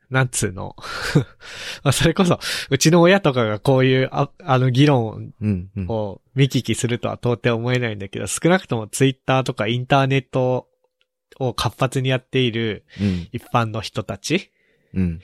[0.09, 0.75] なんつうの？
[1.85, 5.87] まあ、それこそ、うちの親とかがこういう、ああの議論うん、うん。
[5.89, 10.69] を見聞きするとは到底思えないんだけど、少なくともツイッターとかインターネット
[11.39, 14.51] を活発にやっているうん、一般の人たち？
[14.95, 15.21] うん。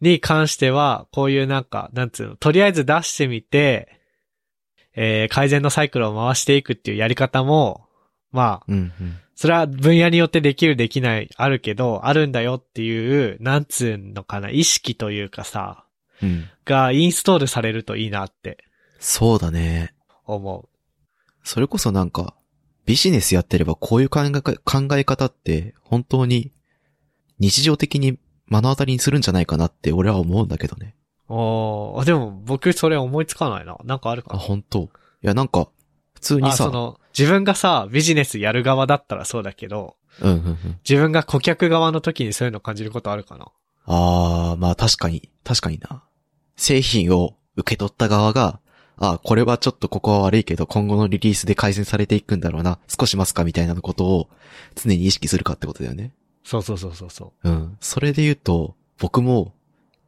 [0.00, 4.00] に関しては、こういうなんか、なんつうの、とりあえず出してみて、
[4.94, 7.86] えー、改善のサイクルを回していくっていうやり方も、
[8.32, 9.18] まあ、うん、うん。
[9.40, 15.86] それは分野によってできるできないあるけど、あるんだよっていう、なんつうのかな、意識というかさ、
[16.22, 16.44] うん。
[16.66, 18.58] がインストールされるといいなって
[18.98, 19.94] そうだね。
[20.26, 20.68] 思
[21.42, 22.34] それこそなんか、
[22.84, 26.52] ビジネスやってればこういう考えか考え方って本当に
[27.38, 30.96] 日常的に目の当たりにするんじゃないかなって俺は思うんだけどね。
[31.30, 31.32] う。
[31.32, 33.78] おー、でも僕それ思いつかないな。
[33.84, 34.88] なんかあるかあ、な本当い
[35.22, 35.70] やなんか、
[36.12, 40.78] 普通にあ、さ、その、自分がさ、ビジネスやる側だったらそうだけど、うんうんうん。
[40.88, 43.52] 自分が顧客側の時にそういうの感じることあるかな？
[43.86, 46.02] あー、まあ確かに、確かにな。
[46.56, 48.60] 製品を受け取った側が、
[48.98, 54.28] あこれはちょっとここは悪いけど、今後のリリースで改善されていくんだろうな、少し待つかみたいなことを
[54.74, 56.12] 常に意識するかってことだよね。
[56.44, 57.48] そうそうそうそうそう。
[57.48, 57.76] うん。
[57.80, 59.54] それで言うと、僕も、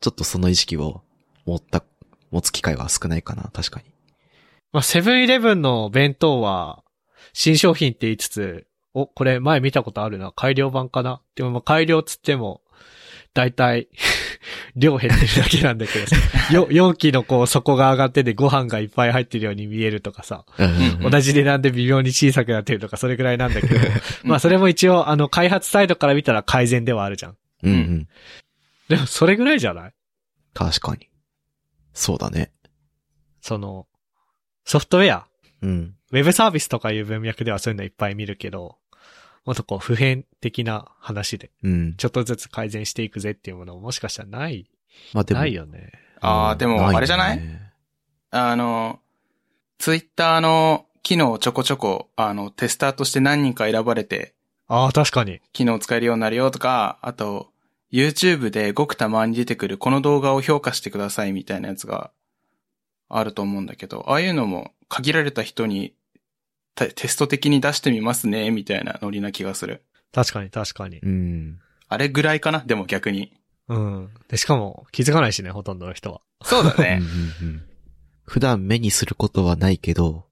[0.01, 1.03] ちょっとその意識を
[1.47, 1.83] 持った、
[2.31, 3.87] 持つ機会は少ないかな、確かに。
[4.73, 6.83] まあ、セブンイレブンの弁当は、
[7.33, 10.33] 新商品って言いつつ、お、これ前見たことあるな。
[10.33, 11.23] 改良版かな？
[11.35, 12.61] でもまあ改良つっても、
[13.35, 13.89] だいたい、
[14.77, 16.17] 量減ってるだけなんだけどさ。
[16.53, 20.45] よ容器のこう底が上がっててご飯がいっぱい入ってるように見えるとかさ。
[21.01, 23.81] 同じ値段で微妙に小さくなってるとか、それくらいなんだけど。
[24.25, 27.37] まあそれも一応、あの、開発サイドから見たら改善ではあるじゃん。
[27.63, 28.09] うんうん。
[28.89, 29.93] でもそれぐらいじゃない？
[30.53, 31.09] 確かに。
[31.95, 32.53] そうだね。
[33.41, 33.87] その、
[34.65, 35.27] ソフトウェア？
[35.63, 35.95] うん。
[36.13, 38.77] ウェブサービスとかいう文脈ではそういうのいっぱい見るけど、
[39.45, 41.95] もっとこう普遍的な話で、うん。
[41.97, 44.71] ちょっとずつ改善していくぜっていうものももしかしたらない、
[45.15, 45.41] まあでも。
[45.41, 45.91] ないよね。
[46.21, 47.39] ああ、でも、あれじゃない？
[47.39, 47.73] ね
[48.31, 49.01] あの、
[49.79, 54.35] ツイッターの機能をちょこちょこ、あの、テスターとして何人か選ばれて、
[54.69, 55.41] ああ、確かに。
[55.53, 57.51] 機能使えるようになるよとか、あと、
[57.91, 62.11] YouTube でごくたまに出てくるこの動画を評価してくださいみたいなやつが
[63.11, 65.93] あると思うんだけど、ああいうのも限られた人に
[66.75, 69.85] テテスト的に出してみますね、みたいなノリな気がする。
[70.13, 70.99] 確かに確かに。
[70.99, 71.59] うん。
[71.89, 72.61] あれぐらいかな？
[72.61, 73.35] でも逆に。
[73.69, 74.11] うん。
[74.29, 76.21] で、しかも気づかないしね、ほとんどの人は。
[76.43, 76.99] そうだね。
[77.01, 77.63] うんうんうん
[78.25, 80.27] 普段目にすることはないけど、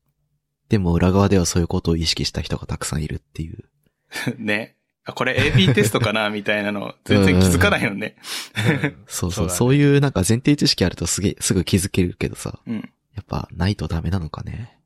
[0.68, 3.64] でも裏側ではそういうことを意識した人がたくさんいるっていう。
[4.38, 4.76] ね。
[5.04, 6.30] あこれ AB テストかな？
[6.30, 8.16] みたいなの全然気づかないよね。
[8.56, 12.76] うん そうそう、だねそういうなんか前提知識あるとすげえ、すぐ気づけるけどさ、うん。
[13.14, 14.78] やっぱないとダメなのかね。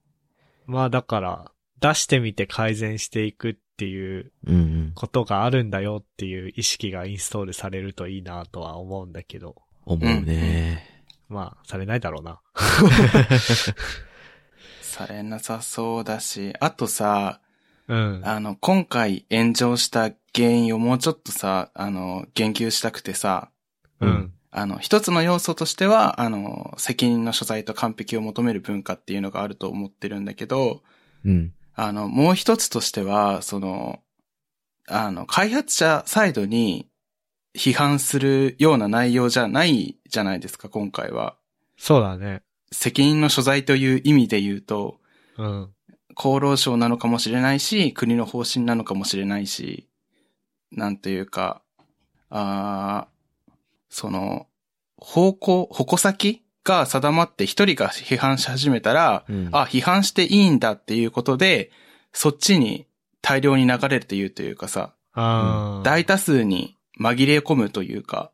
[0.66, 1.50] まあだから、
[1.80, 4.32] 出してみて改善していくっていう。
[4.94, 10.94] ことがあるんだよっていう意識がインストールされるといいなとは思うんだけど、思うね。
[11.28, 12.40] まあ、されないだろうな。
[14.80, 17.40] されなさそうだし、あとさ、
[17.88, 18.22] うん。
[18.24, 23.50] あの、今回炎上した原因をもうちょっとさ、あの、言及したくてさ、
[24.00, 24.32] うん。
[24.56, 30.84] あの、一つの要素としては、あの、責任の所在と完璧を求める文化っていうのがあると思ってるんだけど、
[31.24, 31.52] うん。
[31.74, 33.98] あの、もう一つとしては、その、
[34.86, 36.88] あの、開発者サイドに
[37.58, 41.36] 批判するような内容じゃないじゃないですか、今回は。
[41.76, 42.42] そうだね。
[42.70, 45.00] 責任の所在という意味で言うと、
[45.36, 45.70] うん。
[46.14, 49.88] 厚労省なのかもしれないし、国の方針なのかもしれないし、
[50.70, 51.60] なんというか、
[52.30, 53.13] あー
[53.94, 54.48] その、
[54.96, 59.48] 方向、矛先が定まって一人が批判し始めたら、うん。
[59.52, 61.70] あ、批判していいんだっていうことで、
[62.12, 62.88] そっちに
[63.22, 65.84] 大量に流れるというというかさ、あー。
[65.84, 68.32] 大多数に紛れ込むというか、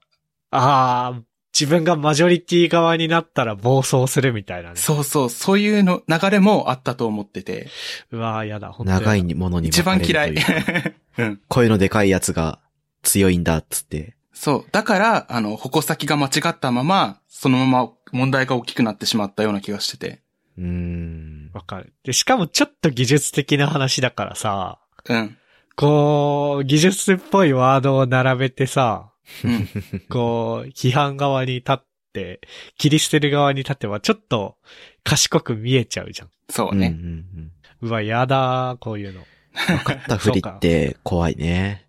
[0.51, 4.77] あー、自分がマジョリティ側になったら暴走するみたいなね。
[4.77, 7.69] そうそう、そういうの流れもあったと思ってて、
[8.13, 8.99] うわー、やだ、本当に。
[9.01, 10.35] 長いものに一番嫌い。
[11.49, 12.61] 声のでかいやつが
[13.03, 14.17] 強いんだっつって。
[14.33, 14.65] そう。
[14.73, 20.23] だから、あの、矛先が間違ったまま、そのまま問題が大きくなってしまったような気がしてて。
[20.59, 21.51] うーん。
[21.53, 21.93] わかる。
[22.05, 25.37] で、しかもちょっと技術的な話だからさ、うん。
[25.77, 29.13] こう、技術っぽいワードを並べてさ、
[29.45, 29.69] うん。
[30.11, 32.41] こう、批判側に立って、
[32.77, 34.57] 切り捨てる側に立てばちょっと
[35.05, 36.31] 賢く見えちゃうじゃん。
[36.49, 36.89] そうね。
[36.89, 37.89] うんうんうん。
[37.89, 39.25] うわ、やだー、こういうの。
[39.53, 41.87] 分かったふりって怖いね。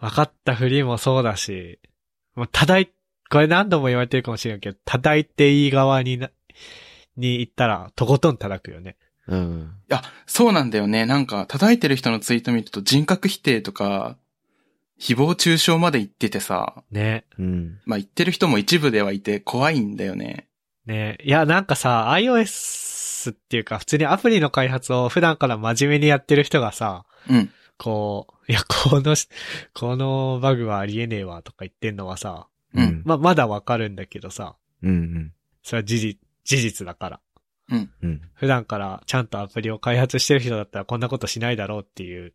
[0.00, 1.80] 分かったふりもそうだし、
[2.34, 2.92] もう、叩い、
[3.30, 6.30] これ何度も言われてるかもしれんけど、叩いていい側にな、
[7.16, 8.96] に行ったら、とことん叩くよね。
[9.26, 9.72] うん。
[9.90, 11.06] いや、そうなんだよね。
[11.06, 14.16] なんか、叩いてる人のツイート見ると人格否定とか、
[14.98, 17.24] 誹謗中傷まで言っててさ、ね。
[17.38, 17.80] うん。
[17.84, 20.48] まあ言ってる人も一部ではいて怖いんだよね。
[20.86, 21.18] ね。
[21.22, 27.50] いや、なんかさ、iOS っていうか、普通にアプリの開発を普段から真面目にやってる人がさ、うん。
[27.78, 29.28] こう、いや、このし、
[29.74, 35.32] このバグはありえねえわとか言ってんのはさ、うんま、まだわかるんだけどさ、うんうん。
[35.62, 37.20] それは事実、事実だから。
[37.70, 38.20] うん。
[38.34, 42.34] 普段からちゃんとアプリを開発してる人だったらこんなことしないだろうっていう。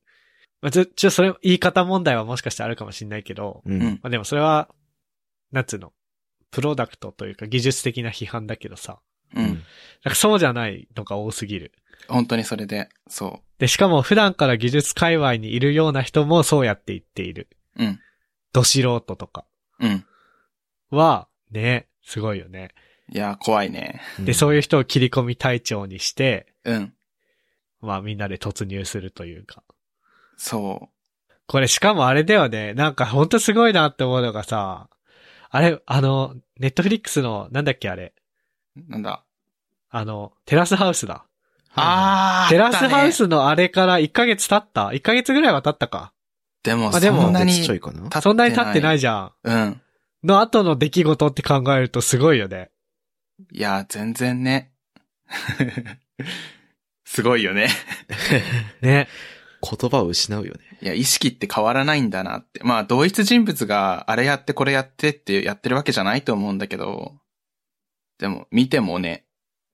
[0.61, 3.73] まあ、ちょ、ちょ、それ、言い方問題はもしかしてあるかもしれないけど、う。
[3.73, 3.83] うんん。
[4.03, 4.69] まあでもそれは、
[5.51, 5.93] なんつうの、
[6.51, 8.99] プロダクトというか技術的な批判だけどさ、
[9.35, 9.45] うん。
[9.45, 9.55] なん
[10.03, 11.71] かそうじゃないのが多すぎる。
[12.07, 17.49] 本当にそれで、そで、しかも普段から技術界隈にいるような人もそうやって言っている。
[17.77, 17.83] う。
[17.83, 17.99] うん。
[18.53, 19.45] ど素人とか
[19.79, 20.05] うん。
[20.89, 22.69] は、ね、すごいよね。
[23.11, 24.01] いや、怖いね。
[24.19, 26.93] で、そういう人を切り込み隊長にして、うん。
[27.81, 29.63] まあみんなで突入するというか。
[30.37, 30.89] そ
[31.47, 32.73] これしかもあれだよね。
[32.73, 34.89] なんかほんとすごいなって思うのがさ、
[35.49, 38.13] あれ、あの、ネットフリックスの、なんだっけあれ。
[38.77, 38.89] う。
[38.89, 39.23] なんだ？
[39.89, 41.25] あの、テラスハウスだ。
[41.75, 42.49] あー。
[42.49, 46.13] テラスハウスのあれから1ヶ月経った ?1 ヶ月ぐらいは経ったか？
[46.63, 49.31] でも、あでもそんなにそんなに経ってないじゃん。
[49.43, 49.81] うん。
[50.23, 52.69] の後の出来事って考えるとすごいよね。
[53.51, 54.71] いや、全然ね。
[57.05, 57.67] すごいよね。
[58.81, 59.07] ね。
[59.61, 60.59] 言葉を失うよね。
[60.81, 62.61] いや、意識って変わらないんだなって。
[62.63, 67.13] まあ、同一人物があれやってこれやってってやってるわけじゃないと思うんだけど、
[68.17, 69.25] でも、見てもね、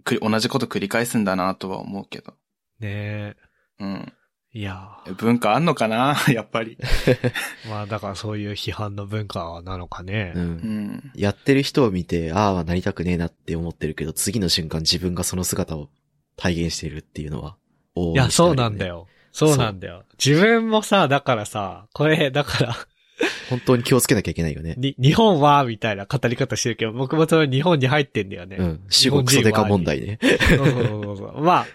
[0.08, 2.34] くり同じこと繰り返すんだなとは思うけど。
[2.80, 3.36] ね
[3.80, 4.14] うん。
[4.54, 6.16] いや文化あんのかな？
[6.34, 6.78] やっぱり。
[6.80, 7.32] ー
[7.70, 10.34] まあだからそういう批判の文化なのかね。
[10.36, 10.40] う。
[10.40, 11.12] うんん。
[11.16, 15.90] やってる人を見て、ああ、なりたくねえなって思ってるけど、次の瞬間自分がその姿を
[16.38, 17.58] 体現しているっていうのは、
[17.96, 18.88] いいや、そうなんだ。
[18.88, 19.08] よ。
[19.32, 20.04] そうなんだよ。
[20.24, 22.76] 自分もさ、だからさ、これ、だから、
[23.50, 24.76] 本当に気をつけなきゃいけないよね。
[24.78, 28.58] に、日本は、みたいな語り方してるけど、僕もそれ日本に入ってんだよね。
[28.60, 28.82] うん。
[28.90, 30.20] 死後クソデカ問題ね。
[30.22, 31.42] そうそうそうそう。
[31.42, 31.68] まあ、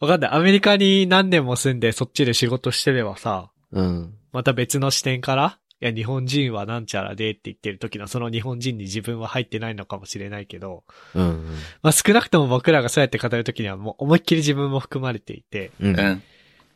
[0.00, 0.30] わかんない。
[0.32, 4.14] アメリカに何年も住んでそっちで仕事してればさ、うん。
[4.32, 11.44] また別の視点から、いや、日本人はなんちゃらでって言ってる時のその日本人に自分は入ってないのかもしれないけど、うん。
[11.82, 15.98] まあ少なくとも僕らがそうやって語る時にはもう思いっきり自分も含まれていて、うん。
[15.98, 16.06] うん。
[16.06, 16.22] うん。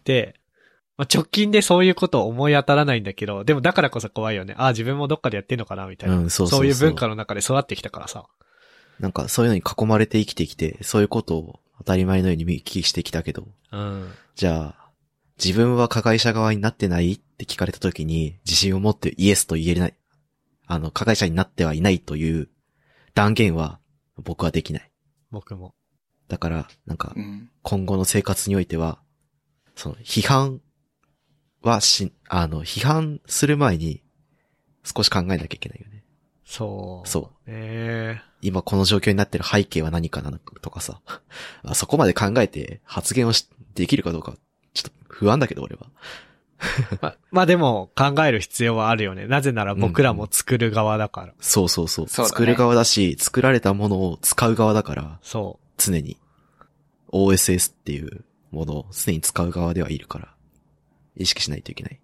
[0.05, 0.35] で、
[0.97, 4.55] まあ直近でそういうことを思い当たらないんだけど、でもだからこそ怖いよね。
[4.57, 6.17] ああ、自分もどっかでやってんのかなみたいな。
[6.17, 8.27] うんそうそうそういう文化の中で育ってきたからさ。
[9.01, 14.11] なんか、そういうのに囲まれて生きてきて、そういうことを当たり前のように見聞きしてきたけど、うん。
[14.35, 14.91] じゃあ、
[15.43, 19.95] 自分は加害者側になってないって聞かれた時に、自信を持ってイエスと言えない。
[20.67, 22.49] あの、加害者になってはいないという
[23.15, 23.79] 断言は
[24.17, 24.91] 僕はできない。
[25.31, 25.75] 僕も。
[26.29, 27.51] だから、なんかう、ん。
[27.63, 28.99] 今後の生活においては、
[29.75, 30.61] その、批判
[31.67, 34.03] はし、あの、批判する前に
[34.85, 36.05] 少し考えなきゃいけないよね。
[36.45, 37.09] そう。。
[37.09, 41.01] そうえ今この状況になってる背景は何かなとかさ。
[41.65, 44.37] あそこまで考えて発言をし、できるかどうか、
[44.73, 45.87] ちょっと不安だけど、俺は。
[47.03, 49.27] ま、まあでも考える必要はあるよね。
[49.27, 51.35] なぜなら僕らも作る側だから。
[51.41, 52.09] そうそうそう。
[52.09, 56.19] そうだね作る側だし、作られたものを使う側だから、そ常に。
[57.13, 60.35] OSS っていうものを常に使う側ではいるから、
[61.17, 62.01] 意識しないといけない。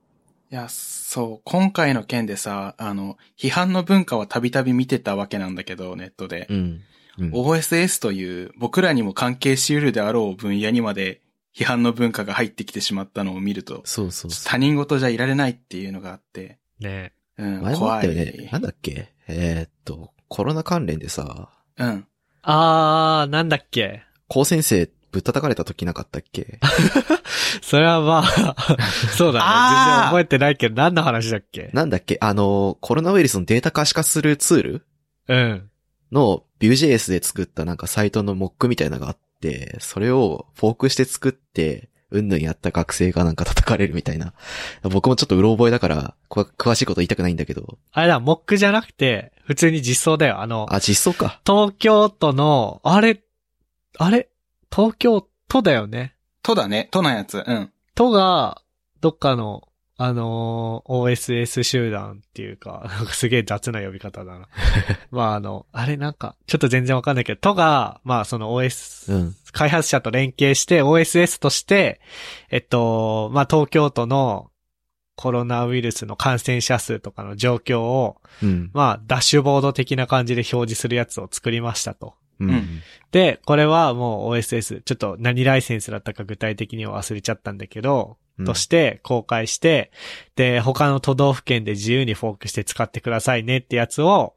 [0.51, 6.47] いや、そう、今回の件でさ、あの、批判の文化はたびたび見てたわけなんだけど、ネットで。
[6.51, 6.81] うん。
[7.19, 7.31] うん。
[7.33, 11.21] OSS という僕らにも関係し得るであろう分野にまで
[11.55, 16.85] 批判の文化が入ってきてしまったのを見ると、そうそうそ他人事じゃいられないっていうのがあって、う。
[16.85, 17.63] ねうん、う。
[17.63, 18.07] 前もあっ怖い。
[18.07, 18.49] たよね。
[18.51, 19.13] なんだっけ？
[19.29, 22.07] えーっと、コロナ関連でさ、うん。
[22.43, 24.03] あー、なんだっけ？
[24.29, 26.59] 高先生ぶったたかれた時なかったっけ？
[27.63, 28.57] それはまあ、
[29.17, 29.47] そうだね。
[29.87, 31.71] 全然覚えてないけど、何の話だっけ？
[31.75, 32.19] なんだっけ？
[32.21, 34.87] あの、コロナウイルスのデータ可視化するツール？
[35.29, 35.69] うん。
[36.11, 44.35] の Vue.js で作ったなんかサイトのモックみたいなのがあって、それをフォークして作って、うんぬんやった学生がなんか叩かれるみたいな。
[44.83, 47.79] 僕もちょっとうろ覚えだから、こ詳しいこと言いたくないんだけど。
[47.91, 50.41] あれだ、モックじゃなくて、普通に実装だよ。
[50.43, 51.41] あの、あ、実装か。
[51.47, 53.23] 東京都の、あれ、
[53.99, 54.29] あれ？
[54.75, 56.15] 東京都だよね。
[56.43, 57.45] とだね、とのやつ。
[57.47, 57.71] うん。
[57.95, 58.63] 都が、
[59.01, 59.69] どっかの、
[59.99, 64.49] あのー OSS 集団っていうか、 なんかすげえ雑な呼び方だな。
[65.13, 69.37] まああの、あれなんか、ちょっと全然わかんないけど、都が、まあその OS、うん。
[69.53, 72.01] 開発者と連携して OSS として、
[72.51, 74.51] えっと、まあ東京都の
[75.17, 78.71] コロナウイルスの感染者数とかの状況を、うん。
[78.73, 82.15] まあダッシュボード的な感じで表示するやつを作りましたと。
[82.43, 82.51] うん。
[82.51, 82.83] うん
[83.13, 89.93] で、これはもう OSS、ちょっと何ライセンスだったか具体的には忘れちゃったんだけど、うんとして公開して、
[90.37, 94.35] で、他の都道府県で自由にフォークして使ってくださいねってやつを、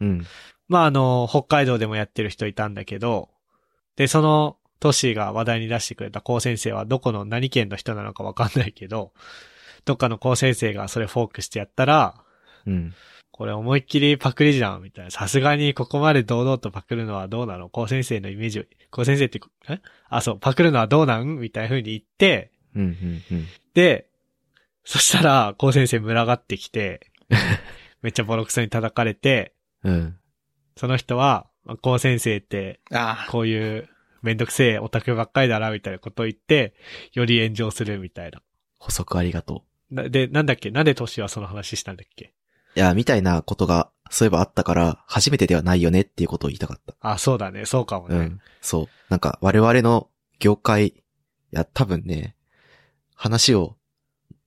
[0.00, 0.24] うん。
[0.68, 3.30] まあ、あの、北海道でもやってる人いたんだけど、
[3.96, 9.12] で、その都市が話題に出してくれた高先生はどこの何県の人なのかわかんないけど、
[9.84, 12.14] どっかの高先生がそれフォークしてやったら、
[12.66, 12.94] うん。
[13.32, 15.10] これ思いっきりパクリじゃん、みたいな。
[15.10, 17.70] さすがにここまで堂々とパクるのはどうなの？
[17.70, 19.80] 高先生のイメージ、高先生って、え？
[20.08, 21.40] あ、そう、パクるのはどうなん？
[21.40, 22.82] みたいな風に言って、うん。
[22.82, 23.22] うん。
[23.30, 23.46] うん。
[23.74, 24.06] で、
[24.84, 27.10] そしたら、高先生群がってきて、
[28.02, 30.16] めっちゃボロクソに叩かれて、うん。
[30.76, 31.46] その人は、
[31.80, 32.80] 高先生って、
[33.30, 33.88] こういう
[34.22, 36.74] めんどくせえオタクばっかりだな、みたいなことを言って、
[37.12, 38.42] より炎上するみたいな。
[38.78, 40.70] 補足ありがとなで、なんだっけ？
[40.70, 42.26] なんでトシはその話したんだっけ？
[42.26, 42.30] う。
[42.74, 46.94] いや、みたいなことが、そういえばあったから、初めてではないよねっていうことを言いたかった。
[47.00, 48.16] あ、そうだね、そうかもね。
[48.16, 48.40] うん。
[48.60, 48.88] そう。
[49.08, 50.08] なんか、我々の
[50.38, 50.94] 業界、い
[51.50, 52.36] や、多分ね、
[53.14, 53.76] 話を、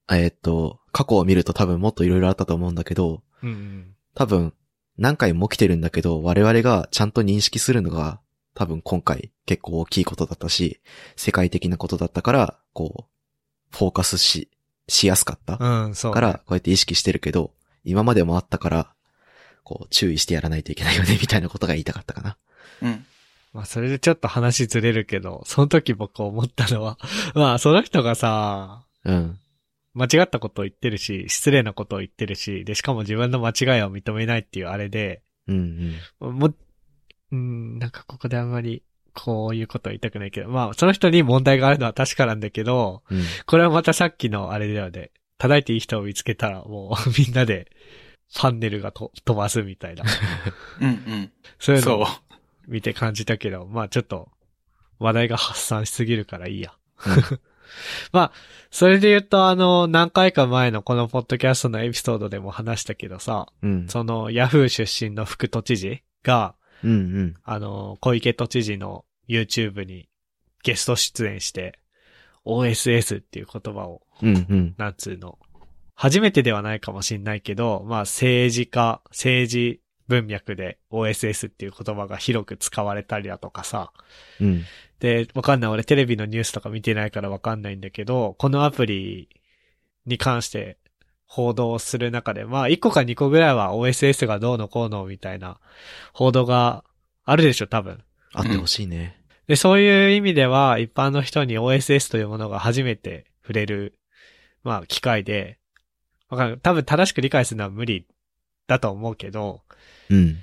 [0.09, 3.95] えーっと、過去を見ると多分もっといろいろあったと思うんだけど、うん、うん。
[4.13, 4.53] 多分、
[4.97, 8.19] 何回も起きてるんだけど、我々がちゃんと認識するのが、
[8.53, 10.79] 多分今回結構大きいことだったし、
[11.15, 14.49] 世界的なことだったから、こう、フォーカスし、
[14.87, 15.57] しやすかった。
[15.59, 17.51] うん、そう、から、こうやって意識してるけど、
[17.85, 18.93] 今までもあったから、
[19.63, 22.37] こう、注意してやらないといけないよね、 みたいなことが言いたかったかな。
[22.81, 23.05] うん。
[23.53, 26.97] まあ、それでちょっと話ずれるけど、その時僕思ったのは、
[27.33, 29.39] まあ、その人がさ、うん。
[29.93, 36.53] 間違ったことを言ってるし、失礼なことを言ってるし、で、しかも自分の間違いを認めないっていうあれで、うんも、
[37.31, 38.83] うん、なんかここであんまり、
[39.13, 43.17] こういうことは言いたくないけど、まあ、その人に問題があるのは確かなんだけど、うん。
[43.17, 43.23] うん。
[43.45, 45.11] これはまたさっきのあれだよね。
[45.47, 47.67] 叩いていい人を見つけたら、もう みんなで、
[48.35, 50.03] パンネルがと飛ばすみたいな。
[50.81, 51.31] うん、うん。
[51.59, 52.07] そういうのを。
[52.67, 54.31] 見て感じたけど、まあちょっと、
[54.97, 56.73] 話題が発散しすぎるからいいや。
[58.11, 58.31] まあ、
[58.71, 63.87] それで言うと、あの、何回か前のこのポッドキャストのエピソードでも話したけどさ、うん。
[63.87, 67.35] その、ヤフー出身の副都知事が、うんうん。
[67.43, 70.09] あの、小池都知事の YouTube に
[70.63, 71.79] ゲスト出演して、
[72.45, 74.75] OSS っていう言葉を、うんうん。
[74.77, 75.37] なんつうの、
[75.95, 83.91] 初めてではないかもしんないけど、まあ政治家、政治文脈で OSS っていう言葉が広く使われたりだとかさ、
[84.39, 84.63] うん。
[84.99, 85.71] で、わかんない。
[85.71, 89.29] 俺テレビのニュースとか見てないからわかんないんだけど、このアプリ
[90.05, 90.77] に関して
[91.25, 95.59] 報道する中で、まあ1個か2個ぐらいは OSS がどうのこうのみたいな
[96.13, 96.83] 報道が
[97.23, 98.03] あるでしょ、多分。
[98.33, 99.19] あってほしいね。
[99.47, 103.99] で、そういう意味では、一般の人に OSS というものが初めて触れる、
[104.63, 105.59] まあ、機会で、
[106.29, 106.57] わかる。
[106.57, 108.07] 多分正しく理解するのは無理
[108.67, 109.61] だと思うけど、
[110.09, 110.37] うん。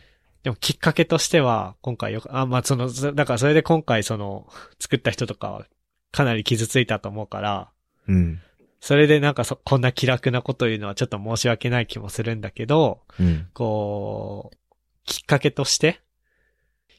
[0.44, 4.48] でもきっかけとしては、今回よく、あ、まあ、その、そだからそれで今回その、
[4.78, 5.66] 作った人とかは、
[6.12, 7.70] かなり傷ついたと思うから、
[8.06, 8.40] うん。
[8.80, 13.48] それでなんかそ、こんな気楽なこと言うのはちょっと申し訳ない気もするんだけど、うん。
[13.54, 14.56] こう、
[15.04, 16.00] きっかけとして、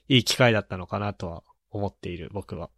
[0.09, 1.43] いい機会だったのかなとは
[1.73, 2.69] 思っている、僕は。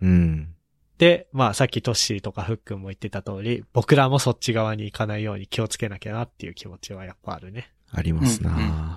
[0.00, 0.54] うん。
[0.98, 7.70] で、まあさっきトッシーとかフックンも言ってた通り、僕らもそっち側に行かないように気をつけなきゃなっていう気持ちはやっぱあるね。
[7.92, 8.96] ありますな、うんうん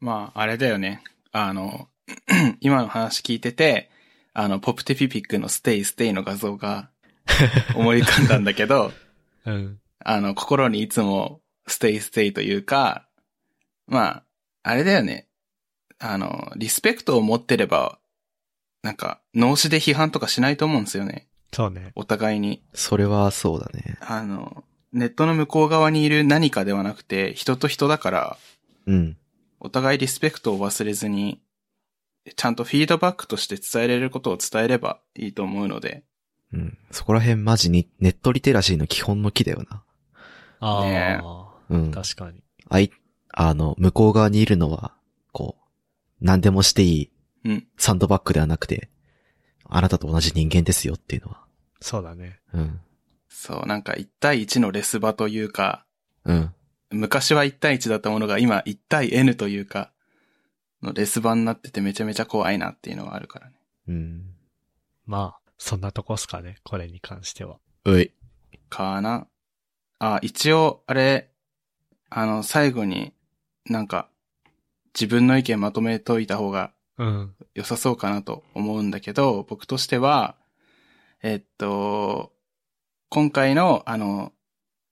[0.00, 1.02] まあ、あれだよね。
[1.32, 1.88] あの、
[2.60, 3.90] 今の話聞いてて、
[4.32, 6.90] あの、ポプテピピックの stay stay の画像が
[7.76, 8.92] 思い浮かんだんだけど、
[9.44, 9.78] うん。
[9.98, 13.06] あの、心にいつも stay stay というか、
[13.86, 14.24] まあ、
[14.62, 15.28] あれだよね。
[15.98, 17.98] あの、リスペクトを持ってれば、
[18.82, 21.28] なんか、脳死で批判とかしないと思うんですよね。
[21.52, 21.92] そうね。
[21.94, 22.62] お互いに。
[22.72, 23.98] それはそうだね。
[24.00, 28.36] あの、ネットの向こう側にいる何かではなくて、人と人だから、
[28.86, 29.16] うん。
[29.60, 31.40] お互いリスペクトを忘れずに、
[32.36, 36.04] ちゃんとフィードバックとして伝えれることを伝えればいいと思うので、
[36.52, 36.78] うん。
[36.90, 39.84] そこら辺マジにネットリテラシーの基本の木だよな。
[40.60, 41.20] ああ、ね
[41.70, 41.90] うん。
[41.92, 42.42] 確かに。
[42.68, 42.90] あい、
[43.32, 44.94] あの、向こう側にいるのは、
[45.32, 45.64] こう、
[46.20, 47.10] 何でもしていい
[47.44, 47.66] うん。
[47.76, 48.88] サンドバッグではなくて、
[49.64, 51.44] あなたと同じ人間ですよっていうのは。
[51.80, 52.40] そうだね。
[52.52, 52.80] うん。
[53.28, 55.84] そう、なんか1対1のレス場というか、
[56.24, 56.54] うん。
[56.90, 59.92] 昔は1対1だったものが今1対 N というか、
[60.82, 63.52] のレス場になっててめちゃめちゃ怖いなっていうのはあるからね。
[63.88, 64.34] うん。
[65.06, 66.56] まあ、そんなとこっすかね。
[66.64, 67.58] これに関しては。
[67.84, 68.12] うい。
[68.68, 69.26] かな。
[69.98, 71.30] あ、一応、あれ、
[72.08, 73.12] あの、最後に
[73.66, 74.08] なんか、
[74.94, 77.34] 自分の意見まとめといた方がうん。
[77.54, 80.36] 良さそうかなと思うんだけど、僕としては、
[81.22, 82.32] えっと、
[83.08, 84.32] 今回の、あの、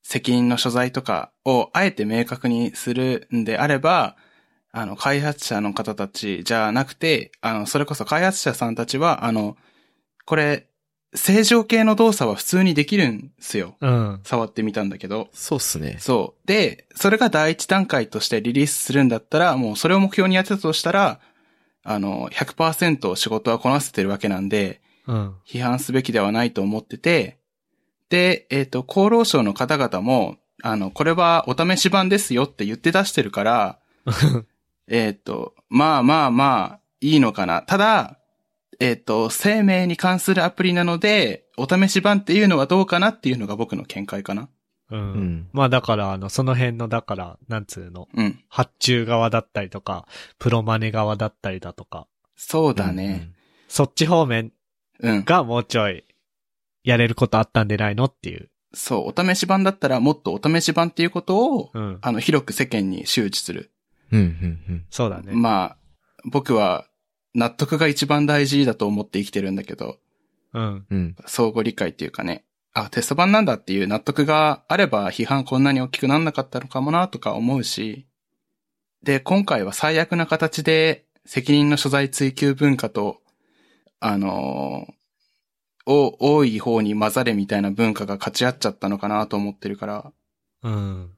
[0.03, 4.17] 責任の所在とかをあえて明確にするんであれば、
[4.73, 9.59] あの、開発者の方たちじゃなくて、あの、それこそ開発者さんたちは、あの、
[10.25, 10.67] これ、
[11.15, 13.77] 正常系の動作は普通にできるんですよ。
[13.81, 14.21] うん。
[14.25, 15.29] 触ってみたんだけど。
[15.33, 15.97] そうっすね。
[16.01, 16.47] そう。
[16.47, 21.21] で、それが第一段階としてリリースするんだったら、もうそれを目標にやってたとしたら、
[21.85, 25.35] あの、100%仕事はこなせてるわけなんで、うん。
[25.47, 27.39] 批判すべきではないと思ってて、
[28.11, 33.79] で、えっ、と、厚労省の方々も、あの、これはお試し版ですよって言って出してるから、
[34.89, 37.63] えっと、まあまあまあ、いいのかな。
[37.63, 38.19] ただ、
[38.81, 44.49] えっ、と、生命に関するアプリなので、お試し版っていうのはどうかなっていうのが僕の見解かな。
[44.91, 45.01] うん。
[45.01, 45.49] うん。
[45.53, 48.41] まあだから、あの、その辺の、だから、なんつうの、うん。
[48.49, 50.07] 発注側だったりとか、
[50.39, 53.33] プロマネ側だったりだとか、そうだね。
[53.69, 54.53] そっち方面
[55.01, 55.25] うん。
[55.25, 56.05] がもうちょい、
[56.85, 58.51] やれることあったんでないのっていう。
[58.73, 61.99] そう、お試し版だったらもっとお試し版っていうことを、うん。
[62.01, 63.73] あの、広く世間に周知する。
[64.13, 64.21] うん。
[64.21, 64.27] うん。
[64.69, 64.87] うん。
[64.91, 65.33] そうだね。
[65.33, 65.77] まあ、
[66.25, 66.87] 僕は
[67.35, 69.99] 納得が一番大事だと思って生きてるんだけど、
[70.55, 70.87] うん。
[70.91, 71.17] うん。
[71.27, 72.45] 相互理解っていうかね、
[72.85, 78.07] あ、テスト版なんだっていう納得があれば批判こんなに大きくなんなかったのかもなとか思うし、
[79.03, 83.21] で、今回は最悪な形で責任の所在追求文化と、
[84.01, 84.99] あのー
[85.89, 90.13] を多い方に混ざれみたいな文化が勝ち合っちゃったのかなと思ってるから、
[90.63, 91.11] うん。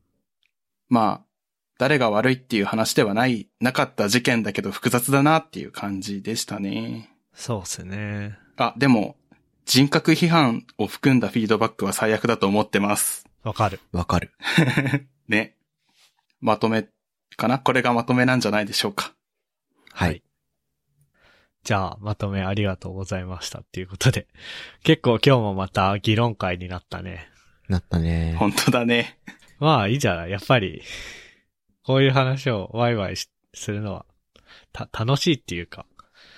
[0.88, 1.26] まあ、
[1.78, 7.10] 誰が悪いっていう話ではない、なかった事件だけど複雑だなっていう感じでしたね。
[7.34, 8.38] そうっすね。
[8.56, 9.16] あ、でも、
[9.66, 13.26] 人格批判を含んだフィードバックは最悪だと思ってます。
[13.42, 13.80] わかる。
[13.92, 14.32] わかる。
[15.28, 15.56] ね。
[16.40, 16.88] まとめ
[17.36, 17.58] かな？
[17.58, 19.14] これがまとめなんじゃないでしょうか。
[19.92, 20.22] はい。
[21.62, 24.26] じゃあ、まとめありがとうございましたっていうことで。
[24.82, 27.28] 結構今日もまた議論会になったね。
[27.68, 28.34] なったね。
[28.38, 29.18] 本当だね。
[29.58, 30.30] まあいいじゃない。
[30.30, 30.82] やっぱり、
[31.84, 34.06] こういう話をワイワイしするのは、
[34.72, 35.86] た、楽しいっていうか、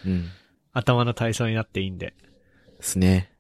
[0.05, 0.29] うん。
[0.73, 2.15] 頭の体操になっていいんで、
[2.83, 3.31] ですね。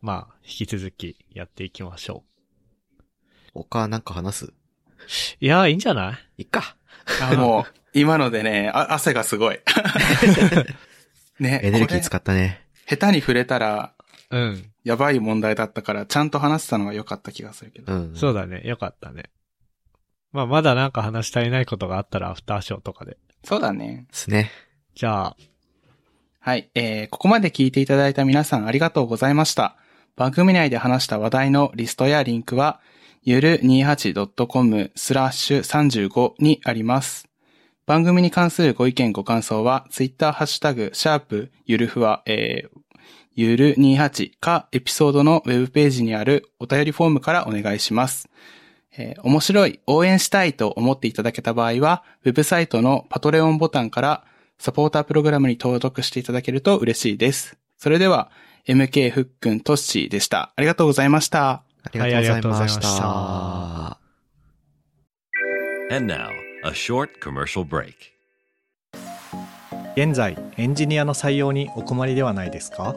[0.00, 2.22] まあ、引き続きやっていきましょ
[3.52, 4.44] 他なんか話す？
[4.46, 4.54] う。
[5.40, 6.42] いや、いいんじゃない？
[6.42, 6.76] いっか。
[7.20, 9.58] あのもう、 今のでね、あ汗がすごい。
[11.40, 11.60] ね。
[11.64, 12.64] エネルギー使ったね。
[12.88, 13.94] 下手に触れたら、
[14.30, 14.70] うん。
[14.84, 17.92] やばい問題だったから、ちゃんと話せたのが良かった気がするけど。
[17.92, 18.16] うん。
[18.16, 18.62] そうだね。
[18.64, 19.24] よかったね。
[20.30, 23.16] まあ、まだなんか話し足りないことがあったらアフターショーとかで。
[23.42, 24.06] そうだね。
[24.08, 24.52] ですね。
[24.94, 25.36] じゃあ、
[26.46, 26.68] はい。
[26.74, 29.78] えー、ここまで聞いていただいた皆さんありがとうございました。
[30.14, 32.82] 番組内で話した話題のリストやリンクは、
[33.22, 37.30] ゆる 28.com スラッシュ35にあります。
[37.86, 42.78] 番組に関するご意見ご感想は、ツイッターハッシュタグ、シャープ、ゆるふわ、えー、
[43.34, 48.28] ゆる28かエピソードのウェブページにあるお便りフォームからお願いします。
[48.98, 54.24] えー面白い、応援したいと思っていただけた場合は、ウェブサイトのパトレオンボタンから
[54.58, 57.56] サポータープログラムに登録していただけると嬉しいです。
[57.76, 58.30] それでは、
[58.66, 60.52] MK ふっくんとっしーでした。
[60.56, 61.50] ありがとうございました。
[61.50, 62.06] ありが
[62.40, 62.82] とうございました。
[62.82, 63.98] した。
[65.94, 66.30] And now,
[66.64, 67.92] a short commercial break.
[69.96, 72.96] 現在エンジニアの採用にお困りではないですか？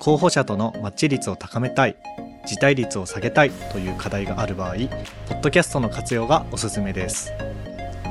[0.00, 1.96] 候補者とのマッチ率を高めたい、
[2.46, 7.32] 辞退率を下げたいという課題がある場合、ポッドキャストの活用がおすすめです。